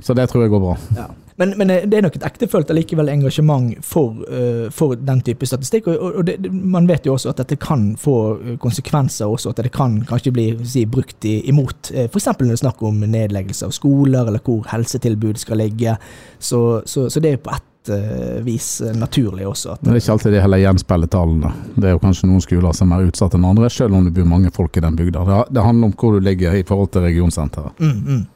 Så 0.00 0.14
det 0.14 0.28
tror 0.30 0.42
jeg 0.44 0.50
går 0.50 0.60
bra. 0.62 0.76
Ja. 0.96 1.06
Men, 1.38 1.52
men 1.58 1.70
eh, 1.70 1.84
det 1.86 1.98
er 2.00 2.02
nok 2.08 2.16
et 2.18 2.24
ektefølt 2.26 2.70
allikevel 2.74 3.08
engasjement 3.12 3.76
for, 3.86 4.16
eh, 4.26 4.66
for 4.74 4.98
den 4.98 5.20
type 5.26 5.46
statistikk. 5.46 5.86
Og, 5.92 6.18
og- 6.18 6.24
det, 6.26 6.52
man 6.52 6.88
vet 6.90 7.06
jo 7.06 7.14
også 7.14 7.30
at 7.30 7.42
dette 7.44 7.58
kan 7.62 7.92
få 8.00 8.16
eh, 8.42 8.56
konsekvenser 8.62 9.30
også, 9.30 9.54
at 9.54 9.62
det 9.62 9.72
kan 9.74 10.00
kanskje 10.08 10.32
bli 10.34 10.48
si, 10.66 10.84
brukt 10.90 11.24
i, 11.24 11.36
imot. 11.48 11.92
F.eks. 12.08 12.26
når 12.34 12.48
det 12.50 12.56
er 12.58 12.62
snakk 12.64 12.82
om 12.82 13.00
nedleggelse 13.06 13.68
av 13.70 13.74
skoler, 13.76 14.26
eller 14.26 14.42
hvor 14.44 14.66
helsetilbud 14.72 15.38
skal 15.38 15.62
ligge. 15.62 15.94
Så, 16.38 16.82
så, 16.86 17.06
så 17.10 17.22
det 17.22 17.36
er 17.36 17.42
på 17.42 17.54
ett 17.54 17.64
vis 18.44 18.82
naturlig 18.98 19.46
også. 19.48 19.78
Men 19.80 19.94
det 19.94 19.94
er 19.94 20.02
ikke 20.02 20.12
alltid 20.18 20.34
det 20.34 20.40
heller 20.44 20.60
gjenspeiler 20.60 21.08
tallene. 21.08 21.52
Det 21.72 21.88
er 21.88 21.94
jo 21.94 22.00
kanskje 22.02 22.28
noen 22.28 22.42
skoler 22.44 22.74
som 22.76 22.90
er 22.92 23.06
utsatt 23.08 23.36
enn 23.38 23.46
andre, 23.48 23.70
selv 23.72 23.96
om 23.96 24.04
det 24.04 24.12
bor 24.18 24.26
mange 24.28 24.50
folk 24.52 24.76
i 24.76 24.82
den 24.84 24.98
bygda. 24.98 25.22
Det 25.48 25.64
handler 25.64 25.88
om 25.88 25.94
hvor 25.96 26.18
du 26.18 26.26
ligger 26.26 26.58
i 26.58 26.66
forhold 26.68 26.90
til 26.92 27.06
regionsenteret. 27.06 27.80
Mm, 27.80 28.02
mm. 28.10 28.26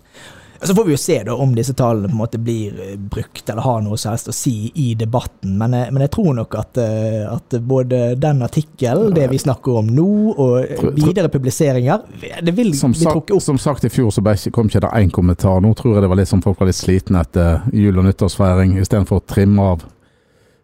Så 0.64 0.75
får 0.75 0.85
vi 0.85 0.93
jo 0.94 0.97
se 1.00 1.17
da 1.26 1.35
om 1.35 1.55
disse 1.55 1.75
tallene 1.75 2.06
på 2.09 2.12
en 2.14 2.20
måte 2.20 2.38
blir 2.38 2.76
eh, 2.81 2.97
brukt 2.97 3.49
eller 3.50 3.62
har 3.62 3.81
noe 3.82 3.97
som 3.99 4.12
helst 4.12 4.29
å 4.31 4.35
si 4.37 4.70
i 4.75 4.94
debatten, 4.94 5.56
men, 5.59 5.73
jeg- 5.75 5.93
men 5.93 6.03
jeg 6.06 6.11
tror 6.14 6.35
nok 6.38 6.55
at, 6.55 6.79
eh, 6.79 7.25
at 7.32 7.56
både 7.67 8.14
den 8.20 8.43
artikkelen, 8.47 9.12
det 9.14 9.29
vi 9.31 9.38
snakker 9.43 9.79
om 9.81 9.87
nå, 9.88 10.06
og 10.38 10.94
videre 10.94 11.29
publiseringer, 11.29 12.03
det 12.43 12.55
vil 12.55 12.73
Som, 12.79 12.93
bli 12.93 13.05
trukket 13.05 13.35
opp. 13.37 13.43
som 13.43 13.59
sagt 13.59 13.85
i 13.85 13.88
fjor 13.91 14.11
så 14.14 14.23
kom 14.53 14.69
ikke 14.69 14.81
det 14.81 14.91
én 15.03 15.10
kommentar. 15.10 15.60
Nå 15.60 15.75
tror 15.75 15.94
jeg 15.94 16.03
det 16.03 16.08
var 16.08 16.17
litt 16.17 16.29
som 16.29 16.43
folk 16.43 16.60
var 16.60 16.67
litt 16.70 16.77
slitne 16.79 17.20
etter 17.20 17.63
jul- 17.72 17.98
og 17.98 18.05
nyttårsfeiring. 18.05 18.79
Istedenfor 18.81 19.20
å 19.20 19.27
trimme 19.27 19.58
av 19.63 19.82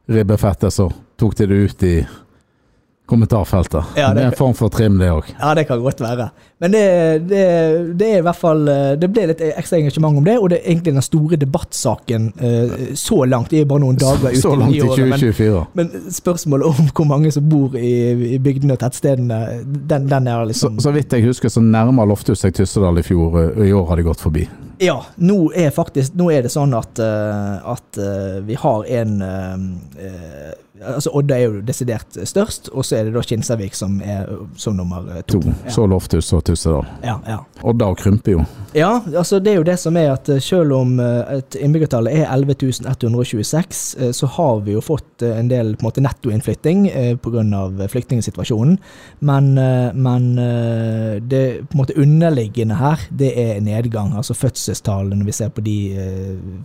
ribbefettet, 0.08 0.72
så 0.72 0.90
tok 1.18 1.34
de 1.36 1.46
det 1.46 1.54
ut 1.54 1.82
i 1.82 2.06
kommentarfeltet. 3.08 3.94
Ja, 3.96 4.08
det- 4.12 4.18
det 4.20 4.24
er 4.26 4.30
en 4.32 4.36
form 4.38 4.54
for 4.54 4.68
trim, 4.72 4.98
det 5.00 5.08
òg. 5.10 5.24
Ja, 5.40 5.54
det 5.56 5.64
kan 5.68 5.80
godt 5.82 6.00
være. 6.04 6.28
Men 6.60 6.72
det, 6.74 6.82
det, 7.30 7.42
det 7.98 8.06
er 8.14 8.18
i 8.18 8.22
hvert 8.26 8.34
fall 8.36 8.64
eh, 8.68 8.96
Det 8.98 9.06
ble 9.14 9.28
litt 9.30 9.40
ekstra 9.46 9.78
engasjement 9.78 10.18
om 10.18 10.24
det, 10.26 10.34
og 10.42 10.48
det 10.50 10.58
er 10.58 10.72
egentlig 10.72 10.94
den 10.96 11.04
store 11.06 11.36
debattsaken 11.38 12.32
eh, 12.40 12.72
så 12.98 13.20
langt. 13.30 13.50
Det 13.54 13.60
er 13.62 13.68
bare 13.70 13.82
noen 13.84 13.96
dager 14.00 14.28
ute 14.32 14.40
Så 14.42 14.52
i 14.56 14.60
langt 14.60 14.74
i 14.76 14.80
2024. 14.82 15.06
Men, 15.08 15.18
2024. 15.18 15.66
men 15.78 16.12
spørsmålet 16.18 16.66
om 16.72 16.90
hvor 16.94 17.06
mange 17.06 17.32
som 17.32 17.48
bor 17.48 17.76
i, 17.78 17.92
i 18.34 18.38
bygdene 18.42 18.74
og 18.74 18.82
tettstedene, 18.82 19.40
den, 19.64 20.08
den 20.10 20.26
er 20.28 20.44
liksom 20.50 20.80
så 20.82 20.90
vidt 20.94 21.12
jeg 21.14 21.24
husker, 21.28 21.48
så 21.52 21.62
nærmer 21.64 22.06
Lofthus 22.10 22.42
seg 22.44 22.54
Tyssedal 22.58 22.98
i 22.98 23.06
fjor, 23.06 23.38
og 23.54 23.62
i 23.66 23.72
år 23.72 23.86
har 23.92 23.96
de 24.02 24.08
gått 24.10 24.20
forbi. 24.22 24.48
Ja, 24.78 25.00
nå 25.18 25.48
er 25.58 25.72
faktisk 25.74 26.14
Nå 26.14 26.28
er 26.30 26.44
det 26.46 26.52
sånn 26.54 26.70
at, 26.78 27.00
eh, 27.02 27.70
at 27.72 27.98
eh, 27.98 28.36
vi 28.46 28.54
har 28.54 28.84
en 29.00 29.16
eh, 29.26 29.54
eh, 30.06 30.52
Altså 30.84 31.10
Odda 31.14 31.36
er 31.38 31.46
jo 31.48 31.60
desidert 31.66 32.18
størst, 32.28 32.68
og 32.72 32.84
så 32.86 32.98
er 32.98 33.08
det 33.08 33.14
da 33.16 33.22
Kinsarvik 33.26 33.74
som 33.74 33.98
er 34.04 34.28
som 34.56 34.76
nummer 34.78 35.06
eh, 35.16 35.22
to. 35.22 35.40
To. 35.40 35.52
Ja. 35.64 35.72
Så 35.74 35.86
Loftus 35.90 36.32
og 36.36 36.44
Tyssedal. 36.46 36.86
Ja, 37.04 37.18
ja. 37.26 37.38
Odda 37.66 37.90
krymper 37.98 38.36
jo. 38.36 38.44
ja, 38.76 39.00
altså 39.16 39.38
det 39.42 39.52
er 39.52 39.60
jo 39.60 39.66
det 39.66 39.78
som 39.80 39.96
er 39.98 40.12
at 40.14 40.28
eh, 40.32 40.40
selv 40.42 40.74
om 40.76 40.98
eh, 41.02 41.38
et 41.38 41.58
innbyggertallet 41.58 42.20
er 42.20 42.28
11 42.34 42.56
126, 42.88 43.82
eh, 43.98 44.12
så 44.12 44.28
har 44.38 44.60
vi 44.66 44.74
jo 44.76 44.82
fått 44.84 45.24
eh, 45.26 45.34
en 45.38 45.50
del 45.50 45.74
på 45.76 45.82
en 45.82 45.88
måte 45.88 46.04
nettoinnflytting 46.04 46.86
eh, 46.90 47.12
pga. 47.16 47.88
flyktningsituasjonen. 47.88 48.78
Men, 49.20 49.50
eh, 49.58 49.90
men 49.94 50.28
eh, 50.38 51.18
det 51.22 51.44
på 51.68 51.76
en 51.76 51.82
måte 51.82 51.98
underliggende 51.98 52.78
her, 52.78 53.06
det 53.10 53.32
er 53.38 53.60
nedgang. 53.64 54.14
Altså 54.16 54.34
fødselstallene, 54.34 55.18
når 55.18 55.30
vi 55.30 55.36
ser 55.36 55.52
på 55.54 55.64
de 55.64 55.78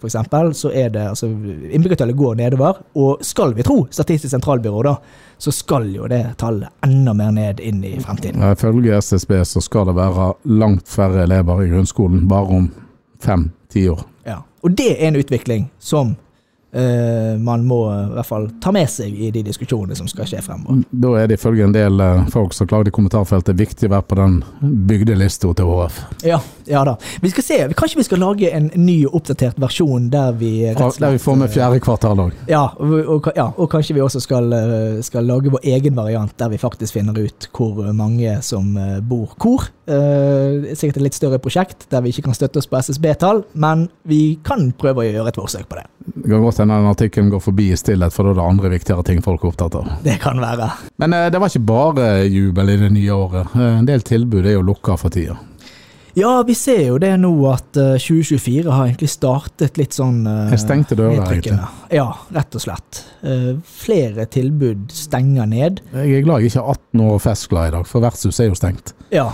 f.eks., 0.02 0.18
så 0.58 0.72
er 0.74 0.90
det 0.94 1.08
altså 1.10 1.28
Innbyggertallet 1.74 2.18
går 2.18 2.36
nedover. 2.40 2.82
Og 3.00 3.24
skal 3.26 3.54
vi 3.58 3.66
tro 3.66 3.84
Statistisk 4.04 4.34
sentralbyrå, 4.36 4.84
da, 4.84 4.96
så 5.38 5.52
skal 5.56 5.88
jo 5.96 6.08
det 6.12 6.22
tallet 6.42 6.70
enda 6.86 7.14
mer 7.18 7.32
ned 7.36 7.62
inn 7.64 7.84
i 7.88 7.96
fremtiden. 8.04 8.44
Ifølge 8.52 9.00
SSB 9.00 9.38
så 9.48 9.64
skal 9.64 9.88
det 9.90 9.96
være 9.98 10.34
langt 10.60 10.90
færre 10.92 11.24
elever 11.24 11.64
i 11.64 11.70
grunnskolen 11.72 12.28
bare 12.28 12.60
om 12.60 12.68
fem-ti 13.24 13.88
år. 13.90 14.04
Ja. 14.28 14.42
Og 14.64 14.76
det 14.76 14.92
er 14.98 15.08
en 15.08 15.20
utvikling 15.20 15.70
som 15.80 16.16
man 16.74 17.66
må 17.68 17.80
i 17.92 18.14
hvert 18.16 18.28
fall 18.28 18.48
ta 18.62 18.72
med 18.74 18.90
seg 18.90 19.14
i 19.14 19.30
de 19.34 19.44
diskusjonene 19.46 19.98
som 19.98 20.08
skal 20.10 20.26
skje 20.30 20.42
fremover. 20.42 20.82
Da 20.90 21.12
er 21.20 21.30
det 21.30 21.38
ifølge 21.38 21.68
en 21.68 21.76
del 21.76 22.02
eh, 22.02 22.24
folk 22.34 22.56
som 22.56 22.70
klagde 22.70 22.90
i 22.90 22.96
kommentarfeltet 22.96 23.58
viktig 23.60 23.90
å 23.90 23.94
være 23.96 24.08
på 24.10 24.18
den 24.20 24.40
bygdelista 24.90 25.52
til 25.58 25.70
HF. 25.70 26.00
Ja, 26.26 26.40
ja 26.70 26.84
da. 26.88 26.96
Vi 27.22 27.34
skal 27.34 27.46
se, 27.46 27.60
Kanskje 27.78 28.00
vi 28.02 28.08
skal 28.08 28.24
lage 28.24 28.50
en 28.54 28.70
ny 28.80 29.04
og 29.08 29.20
oppdatert 29.20 29.60
versjon 29.62 30.10
der 30.14 30.34
vi 30.40 30.54
slett 30.74 31.02
Der 31.04 31.16
vi 31.16 31.22
får 31.22 31.40
med 31.44 31.54
fjerde 31.54 31.82
kvartal 31.84 32.26
òg. 32.26 32.38
Ja 32.50 32.64
ja, 33.36 33.48
og 33.58 33.70
kanskje 33.72 33.98
vi 33.98 34.04
også 34.04 34.22
skal, 34.24 34.52
eh, 34.54 35.02
skal 35.06 35.26
lage 35.28 35.52
vår 35.54 35.64
egen 35.76 35.96
variant 35.96 36.34
der 36.38 36.50
vi 36.50 36.58
faktisk 36.62 36.98
finner 36.98 37.18
ut 37.18 37.50
hvor 37.54 37.92
mange 37.94 38.42
som 38.42 38.76
eh, 38.78 39.00
bor 39.02 39.36
hvor. 39.38 39.70
Er 39.84 40.76
sikkert 40.80 41.02
et 41.02 41.08
litt 41.10 41.18
større 41.18 41.40
prosjekt 41.44 41.88
der 41.92 42.04
vi 42.06 42.14
ikke 42.14 42.28
kan 42.30 42.38
støtte 42.38 42.62
oss 42.62 42.70
på 42.72 42.80
SSB-tall, 42.80 43.44
men 43.60 43.88
vi 44.08 44.38
kan 44.46 44.70
prøve 44.80 45.04
å 45.04 45.08
gjøre 45.08 45.34
et 45.34 45.40
forsøk 45.40 45.68
på 45.68 45.80
det. 45.80 45.86
Det 46.04 46.30
kan 46.30 46.44
godt 46.44 46.60
hende 46.62 46.78
den 46.80 46.92
artikkelen 46.92 47.32
går 47.32 47.44
forbi 47.44 47.70
i 47.72 47.80
stillhet, 47.80 48.16
for 48.16 48.28
da 48.28 48.34
er 48.34 48.40
det 48.40 48.48
andre 48.48 48.72
viktigere 48.74 49.06
ting 49.08 49.24
folk 49.24 49.44
er 49.44 49.52
opptatt 49.52 49.78
av. 49.80 49.90
Det 50.04 50.18
kan 50.24 50.40
være. 50.44 50.70
Men 51.04 51.16
uh, 51.16 51.28
det 51.32 51.42
var 51.42 51.52
ikke 51.52 51.68
bare 51.68 52.10
jubel 52.28 52.74
i 52.74 52.80
det 52.82 52.92
nye 52.96 53.16
året. 53.16 53.56
Uh, 53.56 53.80
En 53.80 53.90
del 53.90 54.04
tilbud 54.08 54.46
er 54.46 54.58
jo 54.58 54.68
lukka 54.68 54.96
for 55.00 55.14
tida. 55.14 55.36
Ja, 56.14 56.44
vi 56.46 56.54
ser 56.58 56.84
jo 56.92 57.00
det 57.02 57.12
nå 57.18 57.32
at 57.50 57.78
eh, 57.80 57.96
2024 57.98 58.70
har 58.70 58.86
egentlig 58.86 59.10
startet 59.10 59.80
litt 59.82 59.96
sånn 59.98 60.22
uh, 60.30 60.54
stengte 60.62 60.98
dører, 61.00 61.24
egentlig. 61.26 61.58
Ja, 61.94 62.06
rett 62.36 62.54
og 62.54 62.62
slett. 62.62 63.02
Uh, 63.26 63.56
flere 63.66 64.28
tilbud 64.30 64.94
stenger 64.94 65.50
ned. 65.50 65.82
Jeg 65.96 66.20
er 66.20 66.28
glad 66.28 66.44
jeg 66.44 66.54
ikke 66.54 66.62
er 66.62 66.76
18 66.76 67.06
år 67.08 67.16
og 67.16 67.24
festglad 67.26 67.72
i 67.72 67.76
dag, 67.80 67.90
for 67.90 68.06
vertshus 68.06 68.44
er 68.44 68.52
jo 68.52 68.60
stengt. 68.60 68.94
Ja. 69.14 69.32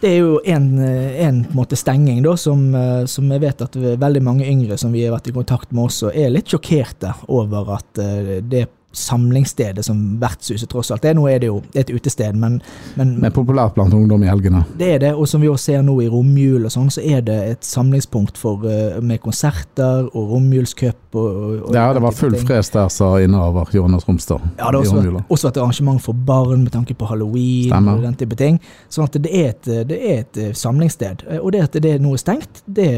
Det 0.00 0.08
er 0.08 0.18
jo 0.22 0.38
en, 0.48 0.78
eh, 0.80 1.26
en 1.26 1.42
måte 1.52 1.76
stenging 1.76 2.22
da, 2.24 2.36
som, 2.40 2.74
eh, 2.74 3.04
som 3.04 3.28
jeg 3.32 3.42
vet 3.42 3.62
at 3.66 3.76
veldig 3.76 4.22
mange 4.24 4.46
yngre 4.48 4.78
som 4.80 4.94
vi 4.94 5.04
har 5.04 5.12
vært 5.12 5.28
i 5.28 5.34
kontakt 5.36 5.72
med 5.72 5.90
også, 5.90 6.12
er 6.14 6.32
litt 6.32 6.48
sjokkerte 6.48 7.12
over 7.28 7.74
at 7.76 8.00
eh, 8.00 8.38
det 8.40 8.64
samlingsstedet 8.92 9.84
som 9.84 9.98
vertshuset 10.20 10.68
tross 10.70 10.90
alt 10.94 11.04
er. 11.04 11.14
Nå 11.18 11.26
er 11.30 11.38
det 11.42 11.50
jo 11.50 11.60
et 11.78 11.90
utested, 11.92 12.36
men, 12.40 12.58
men, 12.96 13.16
Men 13.20 13.32
populært 13.34 13.74
blant 13.76 13.94
ungdom 13.94 14.22
i 14.24 14.30
helgene. 14.30 14.64
det 14.78 14.88
er 14.94 14.98
det. 15.02 15.12
Og 15.14 15.28
som 15.28 15.40
vi 15.42 15.48
også 15.50 15.72
ser 15.72 15.82
nå 15.86 15.98
i 16.02 16.08
romjul 16.08 16.64
og 16.64 16.72
sånn, 16.72 16.88
så 16.90 17.02
er 17.04 17.20
det 17.26 17.36
et 17.52 17.64
samlingspunkt 17.68 18.38
for, 18.40 18.64
eh, 18.68 19.00
med 19.04 19.20
konserter 19.24 20.08
og 20.12 20.32
romjulscup 20.34 21.14
og, 21.14 21.68
og, 21.68 21.74
Ja, 21.74 21.92
det 21.92 22.02
var 22.02 22.12
full 22.16 22.36
fres 22.40 22.70
der, 22.74 22.88
sa 22.92 23.16
innehaver 23.22 23.68
Jonas 23.74 24.06
Romsdal. 24.08 24.40
Ja, 24.58 24.70
det 24.72 24.80
har 24.80 24.80
også 24.82 25.24
også 25.28 25.48
vært 25.50 25.60
arrangement 25.62 26.02
for 26.02 26.12
barn 26.14 26.64
med 26.64 26.72
tanke 26.72 26.94
på 26.98 27.06
halloween 27.08 27.68
Stemmer. 27.70 27.96
og 27.96 28.02
den 28.02 28.14
type 28.18 28.36
ting. 28.36 28.58
Sånn 28.90 29.04
at 29.08 29.16
det 29.22 29.32
er 29.32 29.48
et, 29.52 29.70
det 29.88 29.98
er 29.98 30.18
et 30.24 30.36
eh, 30.48 30.52
samlingssted. 30.56 31.24
Eh, 31.28 31.38
Og 31.38 31.52
det 31.52 31.62
at 31.68 31.76
det 31.82 32.00
nå 32.02 32.12
er 32.16 32.20
stengt, 32.20 32.62
det, 32.66 32.88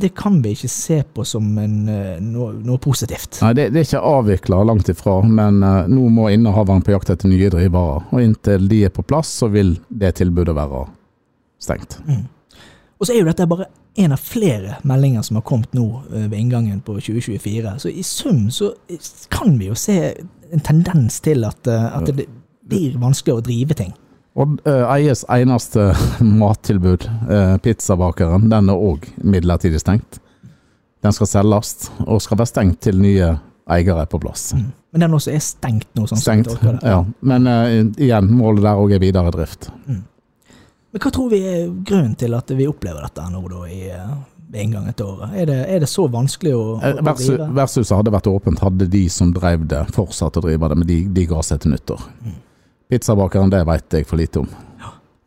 det 0.00 0.14
kan 0.18 0.40
vi 0.42 0.52
ikke 0.56 0.68
se 0.72 1.02
på 1.14 1.24
som 1.26 1.46
en, 1.58 1.76
noe, 2.32 2.52
noe 2.64 2.78
positivt. 2.82 3.38
Nei, 3.42 3.52
det, 3.54 3.68
det 3.72 3.80
er 3.80 3.86
ikke 3.88 4.02
avvikla, 4.08 4.62
langt 4.66 4.88
ifra, 4.92 5.17
men 5.26 5.62
eh, 5.62 5.90
nå 5.90 6.08
må 6.12 6.28
innehaveren 6.32 6.84
på 6.84 6.94
jakt 6.94 7.12
etter 7.14 7.30
nye 7.30 7.50
drivere. 7.52 8.02
Og 8.12 8.22
inntil 8.22 8.68
de 8.70 8.84
er 8.88 8.94
på 8.94 9.04
plass, 9.06 9.30
så 9.42 9.50
vil 9.52 9.76
det 9.88 10.16
tilbudet 10.20 10.56
være 10.56 10.86
stengt. 11.62 11.98
Og 12.98 13.06
så 13.06 13.14
er 13.14 13.22
jo 13.22 13.28
dette 13.28 13.46
bare 13.50 13.68
en 13.98 14.14
av 14.14 14.22
flere 14.22 14.76
meldinger 14.86 15.22
som 15.26 15.38
har 15.38 15.46
kommet 15.46 15.72
nå 15.74 15.86
eh, 16.12 16.26
ved 16.30 16.38
inngangen 16.38 16.80
på 16.86 16.98
2024. 16.98 17.78
Så 17.82 17.90
i 17.90 18.04
sum 18.06 18.46
så 18.54 18.72
kan 19.32 19.58
vi 19.58 19.70
jo 19.70 19.78
se 19.78 19.98
en 20.52 20.64
tendens 20.64 21.20
til 21.24 21.46
at, 21.48 21.66
eh, 21.66 21.88
at 21.98 22.06
det 22.10 22.28
blir 22.68 22.98
vanskeligere 23.00 23.42
å 23.42 23.48
drive 23.48 23.78
ting. 23.78 23.96
Og 24.38 24.60
uh, 24.68 24.84
eies 24.92 25.24
eneste 25.34 25.88
mattilbud, 26.42 27.08
uh, 27.26 27.56
pizzabakeren, 27.62 28.46
den 28.52 28.70
er 28.70 28.86
òg 28.90 29.08
midlertidig 29.18 29.80
stengt. 29.82 30.20
Den 31.02 31.14
skal 31.14 31.30
selges, 31.30 31.88
og 32.04 32.22
skal 32.22 32.38
være 32.38 32.50
stengt 32.52 32.80
til 32.86 33.00
nye 33.02 33.32
eiere 33.74 34.02
er 34.02 34.08
på 34.10 34.20
plass. 34.22 34.52
Men 34.54 35.04
den 35.04 35.16
også 35.18 35.32
er 35.34 35.42
stengt 35.44 35.90
nå, 35.98 36.06
sånn 36.08 36.20
Stengt, 36.20 36.50
ja. 36.82 37.02
Men 37.20 37.48
uh, 37.48 37.68
igjen, 38.00 38.30
målet 38.38 38.64
der 38.64 38.80
òg 38.80 38.94
er 38.96 39.02
videre 39.02 39.32
drift. 39.34 39.70
Men 39.86 41.02
hva 41.04 41.12
tror 41.12 41.28
vi 41.32 41.42
er 41.44 41.68
grunnen 41.68 42.16
til 42.18 42.34
at 42.38 42.50
vi 42.56 42.68
opplever 42.68 43.04
dette 43.04 43.26
nå 43.28 43.42
da 43.52 43.64
i 43.68 43.80
uh, 43.92 44.14
en 44.62 44.72
gang 44.72 44.88
et 44.88 45.02
året? 45.04 45.34
Er 45.36 45.50
det, 45.50 45.58
er 45.68 45.82
det 45.84 45.90
så 45.92 46.06
vanskelig 46.12 46.54
å, 46.56 46.62
å, 46.78 46.80
Eh, 46.80 47.02
drive? 47.04 47.50
Vertshuset 47.60 47.96
hadde 47.98 48.14
vært 48.14 48.30
åpent, 48.32 48.62
hadde 48.64 48.88
de 48.88 49.04
som 49.12 49.34
drev 49.36 49.66
det, 49.68 49.84
fortsatt 49.96 50.40
å 50.40 50.44
drive 50.46 50.72
det, 50.72 50.80
men 50.80 50.88
de, 50.88 51.02
de 51.18 51.26
ga 51.28 51.44
seg 51.44 51.60
til 51.64 51.76
nyttår. 51.76 52.08
Pizzabakeren, 52.88 53.52
det 53.52 53.66
veit 53.68 53.98
jeg 53.98 54.08
for 54.08 54.20
lite 54.20 54.46
om. 54.46 54.48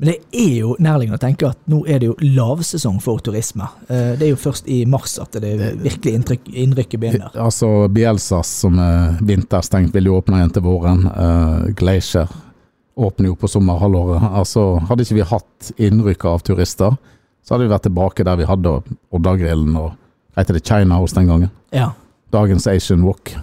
Men 0.02 0.10
det 0.10 0.18
er 0.34 0.54
jo 0.64 0.72
nærliggende 0.82 1.20
å 1.20 1.22
tenke 1.22 1.50
at 1.52 1.60
nå 1.70 1.84
er 1.86 2.00
det 2.02 2.08
jo 2.08 2.16
lavsesong 2.26 2.96
for 3.06 3.22
turisme. 3.22 3.68
Eh, 3.86 4.16
Det 4.18 4.26
er 4.26 4.32
jo 4.32 4.40
først 4.42 4.66
i 4.66 4.80
mars 4.90 5.20
at 5.22 5.38
det 5.38 5.52
virkelig 5.78 6.14
inntrykk, 6.18 6.48
innrykket 6.50 7.00
begynner. 7.04 7.36
Altså 7.38 7.88
Bielsas, 7.94 8.50
som 8.64 8.80
er 8.82 9.20
vinterstengt, 9.22 9.94
vil 9.94 10.10
jo 10.10 10.16
åpne 10.18 10.40
igjen 10.40 10.54
til 10.56 10.66
våren. 10.66 11.06
Uh, 11.06 11.70
Glacier 11.78 12.28
åpner 12.98 13.30
jo 13.30 13.36
på 13.38 13.48
sommerhalvåret. 13.48 14.26
Altså, 14.34 14.80
hadde 14.90 15.06
ikke 15.06 15.20
vi 15.20 15.28
hatt 15.36 15.72
innrykk 15.78 16.26
av 16.34 16.42
turister, 16.50 16.98
så 17.46 17.54
hadde 17.54 17.68
vi 17.68 17.74
vært 17.76 17.86
tilbake 17.86 18.26
der 18.26 18.42
vi 18.42 18.50
hadde 18.50 18.74
Oddagrillen 19.14 19.78
og 19.78 19.94
heter 20.38 20.58
det 20.58 20.66
China 20.66 20.98
House 20.98 21.14
den 21.14 21.30
gangen. 21.30 21.52
Ja. 21.72 21.92
Dagens 22.34 22.66
Asian 22.68 23.06
Walk. 23.06 23.36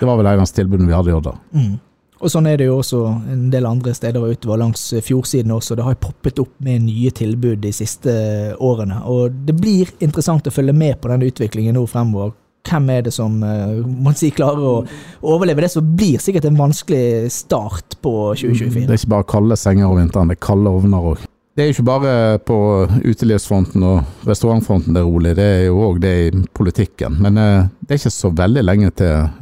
Det 0.00 0.08
var 0.08 0.18
vel 0.18 0.26
eneste 0.32 0.62
tilbudet 0.62 0.88
vi 0.88 0.96
hadde 0.96 1.12
i 1.12 1.14
Odda. 1.14 1.36
Mm. 1.54 1.78
Og 2.20 2.28
sånn 2.28 2.48
er 2.50 2.58
det 2.60 2.66
jo 2.68 2.80
også 2.82 3.00
en 3.32 3.46
del 3.52 3.64
andre 3.68 3.94
steder 3.96 4.34
utover 4.34 4.60
langs 4.60 4.82
fjordsiden 5.06 5.54
også. 5.54 5.76
Det 5.78 5.86
har 5.86 5.96
poppet 6.02 6.42
opp 6.42 6.52
med 6.64 6.84
nye 6.84 7.12
tilbud 7.16 7.62
de 7.62 7.72
siste 7.72 8.12
årene. 8.60 9.00
Og 9.08 9.40
det 9.48 9.56
blir 9.56 9.88
interessant 10.04 10.46
å 10.46 10.52
følge 10.52 10.76
med 10.76 11.00
på 11.00 11.08
den 11.12 11.24
utviklingen 11.30 11.78
nå 11.78 11.86
fremover. 11.88 12.34
Hvem 12.68 12.90
er 12.92 13.06
det 13.06 13.14
som 13.16 13.38
man 13.40 13.86
må 14.04 14.12
si, 14.12 14.28
klarer 14.36 14.60
å 14.60 14.74
overleve 15.32 15.64
det 15.64 15.72
som 15.72 15.94
blir 15.96 16.20
sikkert 16.20 16.50
en 16.50 16.60
vanskelig 16.60 17.30
start 17.32 17.96
på 18.04 18.34
Det 18.36 18.84
er 18.84 18.98
ikke 18.98 19.14
bare 19.16 19.30
kalde 19.32 19.56
senger 19.56 19.88
om 19.88 19.96
vinteren, 19.96 20.28
det 20.28 20.36
er 20.36 20.44
kalde 20.44 20.72
ovner 20.76 21.12
òg. 21.14 21.22
Det 21.56 21.64
er 21.64 21.72
ikke 21.72 21.88
bare 21.88 22.12
på 22.46 22.56
utelivsfronten 23.04 23.82
og 23.84 24.28
restaurantfronten 24.28 24.94
det 24.94 25.00
er 25.00 25.08
rolig, 25.08 25.32
det 25.36 25.48
er 25.56 25.64
jo 25.66 25.80
òg 25.88 25.98
det 26.04 26.12
i 26.28 26.28
politikken. 26.56 27.16
Men 27.24 27.40
eh, 27.40 27.70
det 27.80 27.96
er 27.96 28.02
ikke 28.04 28.12
så 28.14 28.30
veldig 28.36 28.62
lenge 28.68 28.92
til 29.00 29.32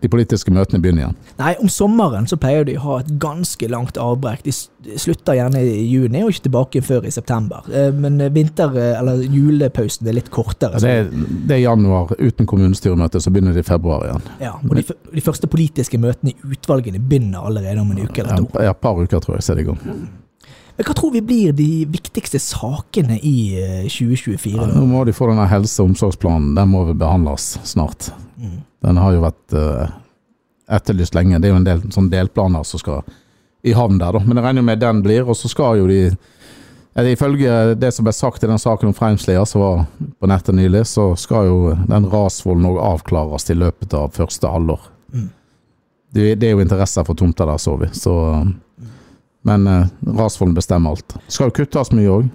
de 0.00 0.08
politiske 0.08 0.52
møtene 0.54 0.80
begynner 0.82 1.02
igjen. 1.06 1.16
Nei, 1.40 1.54
om 1.62 1.68
sommeren 1.72 2.28
så 2.30 2.36
pleier 2.40 2.64
de 2.68 2.76
å 2.78 2.82
ha 2.84 2.98
et 3.02 3.08
ganske 3.22 3.68
langt 3.70 3.98
avbrekk. 3.98 4.44
De 4.46 4.52
slutter 4.98 5.34
gjerne 5.38 5.62
i 5.64 5.82
juni 5.90 6.22
og 6.22 6.30
ikke 6.32 6.44
tilbake 6.48 6.82
før 6.86 7.08
i 7.08 7.10
september. 7.14 7.66
Eh, 7.72 7.90
Men 7.92 8.18
vinter- 8.34 8.76
eller 8.98 9.24
julepausen 9.24 10.06
er 10.08 10.12
litt 10.20 10.30
kortere. 10.30 10.78
Det 10.80 10.94
er, 11.00 11.10
det 11.10 11.56
er 11.56 11.62
januar. 11.64 12.14
Uten 12.18 12.46
kommunestyremøte 12.46 13.20
så 13.20 13.32
begynner 13.34 13.54
det 13.54 13.64
i 13.66 13.68
februar 13.72 14.06
igjen. 14.06 14.22
Ja, 14.40 14.54
og 14.62 14.76
de, 14.76 14.84
de 15.14 15.24
første 15.24 15.50
politiske 15.50 15.98
møtene 15.98 16.30
i 16.34 16.54
utvalgene 16.54 17.00
begynner 17.02 17.44
allerede 17.48 17.80
om 17.82 17.90
en 17.90 18.04
uke 18.06 18.22
eller 18.22 18.36
to. 18.44 18.48
Ja, 18.62 18.70
et 18.76 18.80
par 18.80 18.94
uker 19.02 19.20
tror 19.24 19.38
jeg 19.38 19.42
ser 19.48 19.58
det 19.58 19.66
i 19.66 19.70
gang. 19.72 19.82
Men 20.78 20.86
hva 20.86 20.94
tror 20.94 21.10
vi 21.10 21.20
blir 21.26 21.50
de 21.58 21.70
viktigste 21.90 22.38
sakene 22.38 23.16
i 23.18 23.34
2024? 23.90 24.54
Ja, 24.54 24.66
Nå 24.78 24.84
må 24.86 25.00
de 25.08 25.14
få 25.16 25.26
denne 25.26 25.48
helse- 25.50 25.82
og 25.82 25.90
omsorgsplanen. 25.90 26.52
Den 26.54 26.70
må 26.70 26.84
behandles 26.94 27.56
snart. 27.66 28.12
Mm. 28.38 28.60
Den 28.84 29.00
har 29.00 29.14
jo 29.14 29.24
vært 29.24 29.56
uh, 29.56 29.88
etterlyst 30.78 31.16
lenge. 31.16 31.40
Det 31.40 31.48
er 31.48 31.54
jo 31.54 31.60
en 31.60 31.66
del 31.66 31.84
sånn 31.94 32.10
delplaner 32.12 32.66
som 32.66 32.82
skal 32.82 33.02
i 33.66 33.74
havn 33.74 33.98
der, 33.98 34.14
da. 34.14 34.22
Men 34.24 34.38
jeg 34.38 34.46
regner 34.46 34.66
med 34.66 34.82
den 34.82 35.00
blir, 35.02 35.26
og 35.26 35.36
så 35.36 35.50
skal 35.50 35.80
jo 35.80 35.88
de 35.90 36.02
eller 36.98 37.10
Ifølge 37.14 37.74
det 37.78 37.92
som 37.94 38.02
ble 38.02 38.12
sagt 38.12 38.42
i 38.42 38.48
den 38.50 38.58
saken 38.58 38.88
om 38.88 38.94
Freimslia 38.94 39.44
som 39.46 39.60
var 39.62 39.84
på 40.18 40.26
nettet 40.26 40.56
nylig, 40.58 40.80
så 40.90 41.12
skal 41.14 41.46
jo 41.46 41.58
den 41.86 42.08
rasvolden 42.10 42.66
òg 42.66 42.80
avklares 42.82 43.46
i 43.52 43.54
løpet 43.54 43.94
av 43.94 44.16
første 44.16 44.50
halvår. 44.50 44.88
Mm. 45.14 45.28
Det, 46.10 46.24
det 46.42 46.48
er 46.48 46.56
jo 46.56 46.64
interesser 46.64 47.06
for 47.06 47.14
tomter 47.14 47.46
der, 47.46 47.60
så 47.62 47.76
vi. 47.78 47.86
Så, 47.94 48.14
men 49.46 49.70
eh, 49.70 49.92
rasvolden 50.18 50.56
bestemmer 50.58 50.96
alt. 50.96 51.14
Skal 51.30 51.52
jo 51.52 51.56
kuttes 51.60 51.92
mye 51.94 52.16
òg, 52.16 52.26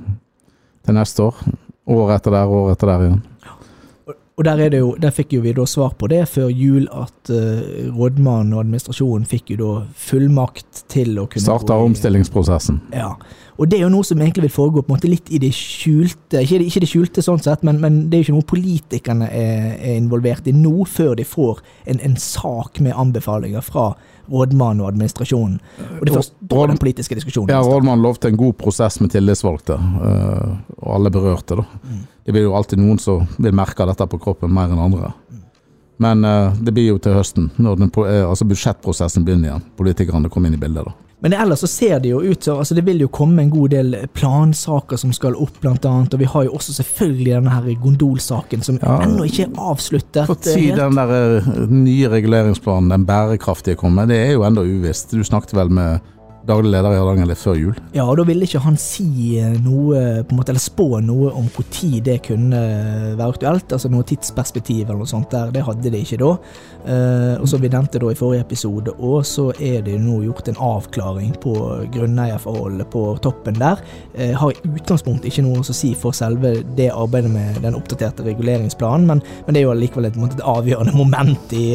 til 0.87 0.95
neste 0.95 1.27
år. 1.27 1.43
År 1.91 2.15
etter 2.15 2.37
der, 2.37 2.55
år 2.61 2.71
etter 2.71 2.93
der 2.93 3.05
igjen. 3.09 3.21
Og 4.33 4.45
der, 4.47 4.57
er 4.65 4.73
jo, 4.79 4.95
der 4.97 5.11
fikk 5.13 5.35
jo 5.35 5.43
vi 5.43 5.51
da 5.53 5.61
svar 5.69 5.91
på 5.93 6.07
det 6.09 6.23
før 6.31 6.47
jul, 6.49 6.87
at 6.89 7.29
uh, 7.29 7.91
rådmannen 7.93 8.55
og 8.55 8.63
administrasjonen 8.63 9.27
fikk 9.29 9.51
jo 9.53 9.57
da 9.59 9.73
fullmakt 9.93 10.79
til 10.89 11.19
å 11.21 11.27
kunne 11.29 11.43
Starte 11.45 11.75
omstillingsprosessen. 11.77 12.79
Ja. 12.97 13.11
Og 13.61 13.67
det 13.69 13.77
er 13.77 13.83
jo 13.83 13.91
noe 13.93 14.07
som 14.07 14.17
egentlig 14.17 14.47
vil 14.47 14.55
foregå 14.55 14.81
på 14.81 14.89
en 14.89 14.95
måte 14.95 15.11
litt 15.11 15.29
i 15.29 15.37
det 15.37 15.51
skjulte. 15.53 16.41
Ikke, 16.41 16.57
det- 16.57 16.65
ikke 16.71 16.81
det 16.81 16.89
skjulte 16.89 17.21
sånn 17.21 17.43
sett, 17.45 17.61
men, 17.61 17.77
men 17.83 17.99
det 18.09 18.17
er 18.17 18.23
jo 18.23 18.25
ikke 18.31 18.37
noe 18.39 18.49
politikerne 18.49 19.27
er, 19.29 19.67
er 19.77 19.99
involvert 19.99 20.49
i 20.49 20.55
nå, 20.57 20.73
før 20.89 21.13
de 21.19 21.27
får 21.29 21.61
en, 21.93 22.01
en 22.01 22.17
sak 22.17 22.81
med 22.81 22.97
anbefalinger 22.97 23.61
fra 23.61 23.91
rådmannen 24.33 24.81
og 24.81 24.89
administrasjonen. 24.95 25.59
Og 25.99 26.07
det 26.07 26.09
er 26.09 26.17
først 26.17 26.33
da 26.41 26.65
den 26.73 26.81
politiske 26.81 27.19
diskusjonen 27.19 27.53
Ja. 27.53 27.61
Rådmannen 27.61 28.01
lovte 28.01 28.33
en 28.33 28.41
god 28.41 28.57
prosess 28.57 28.97
med 29.03 29.13
tillitsvalgte, 29.13 29.77
uh, 29.77 30.57
og 30.81 30.89
alle 30.97 31.13
berørte. 31.13 31.61
da. 31.61 31.67
Det 32.25 32.31
blir 32.31 32.45
jo 32.47 32.55
alltid 32.55 32.79
noen 32.79 32.99
som 32.99 33.27
vil 33.37 33.55
merke 33.55 33.85
dette 33.87 34.07
på 34.07 34.19
kroppen 34.21 34.53
mer 34.53 34.71
enn 34.71 34.79
andre. 34.79 35.11
Men 36.01 36.25
uh, 36.25 36.55
det 36.59 36.73
blir 36.73 36.93
jo 36.93 36.99
til 36.99 37.15
høsten, 37.15 37.51
når 37.61 37.79
den, 37.79 37.91
eh, 38.07 38.23
altså 38.25 38.47
budsjettprosessen 38.49 39.25
begynner 39.25 39.51
igjen. 39.51 39.65
Politikerne 39.77 40.31
kommer 40.31 40.49
inn 40.49 40.57
i 40.57 40.61
bildet 40.61 40.87
da. 40.87 40.95
Men 41.23 41.33
ellers 41.39 41.61
så 41.63 41.67
ser 41.71 42.01
det 42.03 42.09
jo 42.09 42.17
ut 42.19 42.43
som 42.43 42.57
altså 42.59 42.75
Det 42.75 42.81
vil 42.83 42.99
jo 42.99 43.07
komme 43.07 43.45
en 43.45 43.51
god 43.51 43.71
del 43.71 43.93
plansaker 44.11 44.99
som 44.99 45.13
skal 45.15 45.37
opp, 45.39 45.55
blant 45.63 45.85
annet. 45.87 46.11
Og 46.11 46.19
vi 46.19 46.27
har 46.27 46.49
jo 46.49 46.57
også 46.57 46.75
selvfølgelig 46.81 47.29
denne 47.37 47.53
her 47.53 47.69
gondolsaken 47.79 48.65
som 48.65 48.79
Ja. 48.81 48.97
ennå 49.05 49.23
ikke 49.29 49.45
er 49.45 49.61
avsluttet. 49.71 50.27
Når 50.27 50.41
si 50.43 50.65
den 50.75 50.99
der 50.99 51.13
eh, 51.37 51.47
nye 51.71 52.09
reguleringsplanen, 52.11 52.91
den 52.91 53.05
bærekraftige, 53.07 53.79
kommer, 53.79 54.05
det 54.05 54.17
er 54.17 54.33
jo 54.33 54.43
ennå 54.43 54.65
uvisst. 54.67 55.15
Du 55.15 55.23
snakket 55.23 55.55
vel 55.55 55.71
med 55.71 56.01
daglig 56.47 56.71
leder 56.73 56.93
i 56.93 56.99
Hardanger 56.99 57.29
litt 57.29 57.39
før 57.39 57.57
jul? 57.59 57.75
Ja, 57.95 58.05
og 58.05 58.17
da 58.19 58.25
ville 58.27 58.47
ikke 58.47 58.61
han 58.65 58.77
si 58.79 59.37
eh, 59.39 59.53
noe, 59.63 60.23
på 60.23 60.33
en 60.33 60.39
måte, 60.39 60.51
eller 60.51 60.63
spå 60.63 60.87
noe 61.03 61.31
om 61.31 61.47
når 61.53 62.01
det 62.03 62.17
kunne 62.27 62.59
være 63.17 63.29
aktuelt. 63.35 63.73
Altså 63.75 63.91
noe 63.91 64.05
tidsperspektiv 64.07 64.87
eller 64.87 65.03
noe 65.03 65.09
sånt 65.09 65.31
der. 65.31 65.51
Det 65.53 65.63
hadde 65.65 65.91
de 65.93 66.01
ikke 66.03 66.19
da. 66.21 66.31
Eh, 66.83 67.35
og 67.39 67.47
som 67.49 67.61
vi 67.63 67.71
nevnte 67.71 68.01
da 68.01 68.11
i 68.11 68.17
forrige 68.17 68.43
episode, 68.43 68.91
og 68.99 69.23
så 69.27 69.49
er 69.55 69.83
det 69.85 69.95
nå 70.01 70.19
gjort 70.25 70.49
en 70.51 70.59
avklaring 70.59 71.31
på 71.43 71.53
grunneierforholdet 71.93 72.89
på 72.91 73.05
toppen 73.23 73.59
der. 73.61 73.79
Eh, 74.13 74.33
har 74.37 74.51
i 74.51 74.73
utgangspunktet 74.73 75.29
ikke 75.31 75.45
noe 75.47 75.63
å 75.63 75.77
si 75.77 75.93
for 75.99 76.15
selve 76.15 76.55
det 76.77 76.89
arbeidet 76.91 77.31
med 77.31 77.61
den 77.63 77.77
oppdaterte 77.77 78.25
reguleringsplanen, 78.27 79.07
men, 79.07 79.23
men 79.45 79.55
det 79.55 79.61
er 79.61 79.67
jo 79.67 79.73
allikevel 79.75 80.09
et, 80.09 80.19
et 80.27 80.45
avgjørende 80.53 80.97
moment 81.03 81.55
i, 81.55 81.67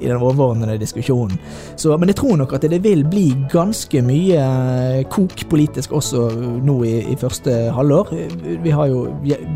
i 0.00 0.08
den 0.08 0.18
overordnede 0.18 0.78
diskusjonen. 0.82 1.38
Så, 1.78 1.94
men 1.96 2.10
jeg 2.10 2.18
tror 2.18 2.40
nok 2.40 2.56
at 2.58 2.66
det 2.68 2.82
vil 2.84 3.04
bli 3.08 3.30
ganske 3.52 4.02
mye 4.04 4.07
eh, 4.34 5.02
kok 5.10 5.44
politisk 5.50 5.92
også 5.96 6.24
nå 6.64 6.76
i, 6.86 6.94
i 7.12 7.16
første 7.18 7.54
halvår. 7.74 8.12
Vi 8.64 8.72
har 8.74 8.88
jo 8.90 9.04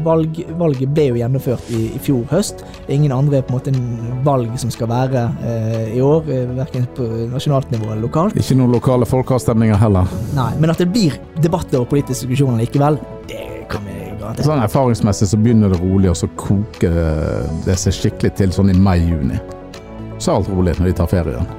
valg, 0.06 0.40
Valget 0.58 0.92
ble 0.94 1.08
jo 1.10 1.18
gjennomført 1.20 1.70
i, 1.72 1.84
i 1.96 2.00
fjor 2.02 2.24
høst. 2.32 2.64
Det 2.86 2.96
ingen 2.96 3.14
andre 3.14 3.42
på 3.42 3.54
en 3.54 3.58
måte 3.58 4.22
valg 4.26 4.52
som 4.60 4.72
skal 4.74 4.90
være 4.90 5.24
eh, 5.46 5.94
i 5.96 6.02
år, 6.04 6.28
eh, 6.32 6.52
verken 6.58 6.86
på 6.96 7.06
nasjonalt 7.32 7.70
nivå 7.72 7.90
eller 7.90 8.04
lokalt. 8.04 8.36
Ikke 8.38 8.58
noen 8.58 8.74
lokale 8.74 9.08
folkeavstemninger 9.08 9.80
heller. 9.80 10.10
Nei, 10.36 10.50
Men 10.60 10.74
at 10.74 10.82
det 10.82 10.90
blir 10.92 11.16
debatter 11.42 11.82
og 11.82 11.88
politiske 11.92 12.26
diskusjoner 12.26 12.64
likevel, 12.64 13.00
det 13.30 13.42
kan 13.72 13.86
vi 13.88 13.98
garantere. 14.10 14.46
Sånn 14.46 14.62
Erfaringsmessig 14.64 15.30
så 15.32 15.40
begynner 15.40 15.72
det 15.72 15.80
rolig, 15.82 16.12
og 16.12 16.18
så 16.18 16.28
koker 16.40 17.00
det 17.66 17.78
seg 17.80 17.96
skikkelig 17.96 18.36
til 18.42 18.54
sånn 18.54 18.72
i 18.74 18.78
mai-juni. 18.78 19.40
Så 20.18 20.30
er 20.30 20.38
alt 20.38 20.52
rolig 20.52 20.76
når 20.78 20.92
de 20.92 20.98
tar 21.00 21.10
ferie 21.10 21.34
igjen. 21.34 21.58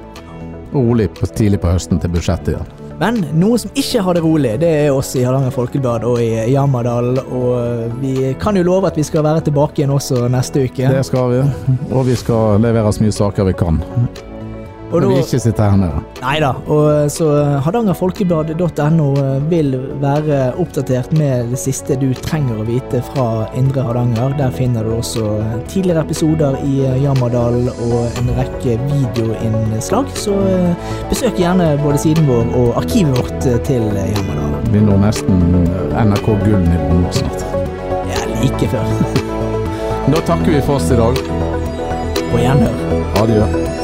Og 0.74 0.88
rolig 0.88 1.10
på, 1.14 1.28
tidlig 1.36 1.60
på 1.62 1.70
høsten 1.74 2.00
til 2.02 2.10
budsjettet 2.14 2.54
igjen. 2.54 2.83
Men 3.00 3.24
noe 3.34 3.58
som 3.58 3.72
ikke 3.74 4.02
har 4.06 4.14
det 4.16 4.22
rolig, 4.24 4.52
det 4.62 4.68
er 4.84 4.92
oss 4.94 5.14
i 5.18 5.24
Hardanger 5.26 5.54
Folkeblad 5.54 6.04
og 6.06 6.20
i 6.22 6.52
Jammerdal. 6.52 7.18
Og 7.24 7.96
vi 8.02 8.34
kan 8.40 8.56
jo 8.58 8.66
love 8.66 8.90
at 8.90 8.98
vi 8.98 9.06
skal 9.06 9.26
være 9.26 9.42
tilbake 9.48 9.82
igjen 9.82 9.94
også 9.94 10.28
neste 10.32 10.66
uke. 10.68 10.92
Det 10.94 11.02
skal 11.08 11.32
vi. 11.32 11.42
Og 11.90 12.06
vi 12.06 12.14
skal 12.18 12.62
levere 12.62 12.94
så 12.94 13.04
mye 13.04 13.16
saker 13.18 13.50
vi 13.50 13.58
kan. 13.64 13.82
Og 14.94 15.02
da- 15.02 15.08
ikke 15.20 15.40
sitter 15.42 15.70
her 15.70 15.76
nede. 15.76 16.02
Nei 16.22 16.36
da. 16.40 16.52
Og 16.70 17.10
så 17.10 17.26
hardangerfolkeblad.no 17.64 19.06
vil 19.50 19.74
være 20.00 20.52
oppdatert 20.60 21.12
med 21.18 21.50
det 21.50 21.58
siste 21.58 21.96
du 22.00 22.12
trenger 22.14 22.60
å 22.62 22.66
vite 22.68 23.02
fra 23.12 23.46
Indre 23.58 23.82
Hardanger. 23.86 24.36
Der 24.38 24.50
finner 24.54 24.84
du 24.86 24.94
også 24.96 25.26
tidligere 25.68 26.04
episoder 26.06 26.56
i 26.64 26.84
Jammerdal 27.02 27.68
og 27.74 28.18
en 28.20 28.30
rekke 28.38 28.78
videoinnslag. 28.90 30.08
Så 30.14 30.34
eh, 30.48 30.74
besøk 31.10 31.38
gjerne 31.42 31.72
både 31.82 31.98
siden 31.98 32.26
vår 32.30 32.54
og 32.60 32.76
arkivet 32.82 33.18
vårt 33.18 33.46
eh, 33.50 33.58
til 33.66 33.82
Jammerdal. 33.94 34.56
Vi 34.74 34.80
når 34.80 35.02
nesten 35.04 35.42
NRK 35.94 36.26
Gull-nivå 36.44 37.00
nå 37.02 37.12
snart. 37.14 37.44
Ja, 38.10 38.24
like 38.42 38.70
før. 38.72 38.88
Da 40.04 40.18
takker 40.28 40.50
vi 40.52 40.58
for 40.66 40.76
oss 40.76 40.90
i 40.92 40.98
dag. 40.98 41.16
På 42.28 42.36
gjenhør. 42.42 42.74
Adjø. 43.22 43.83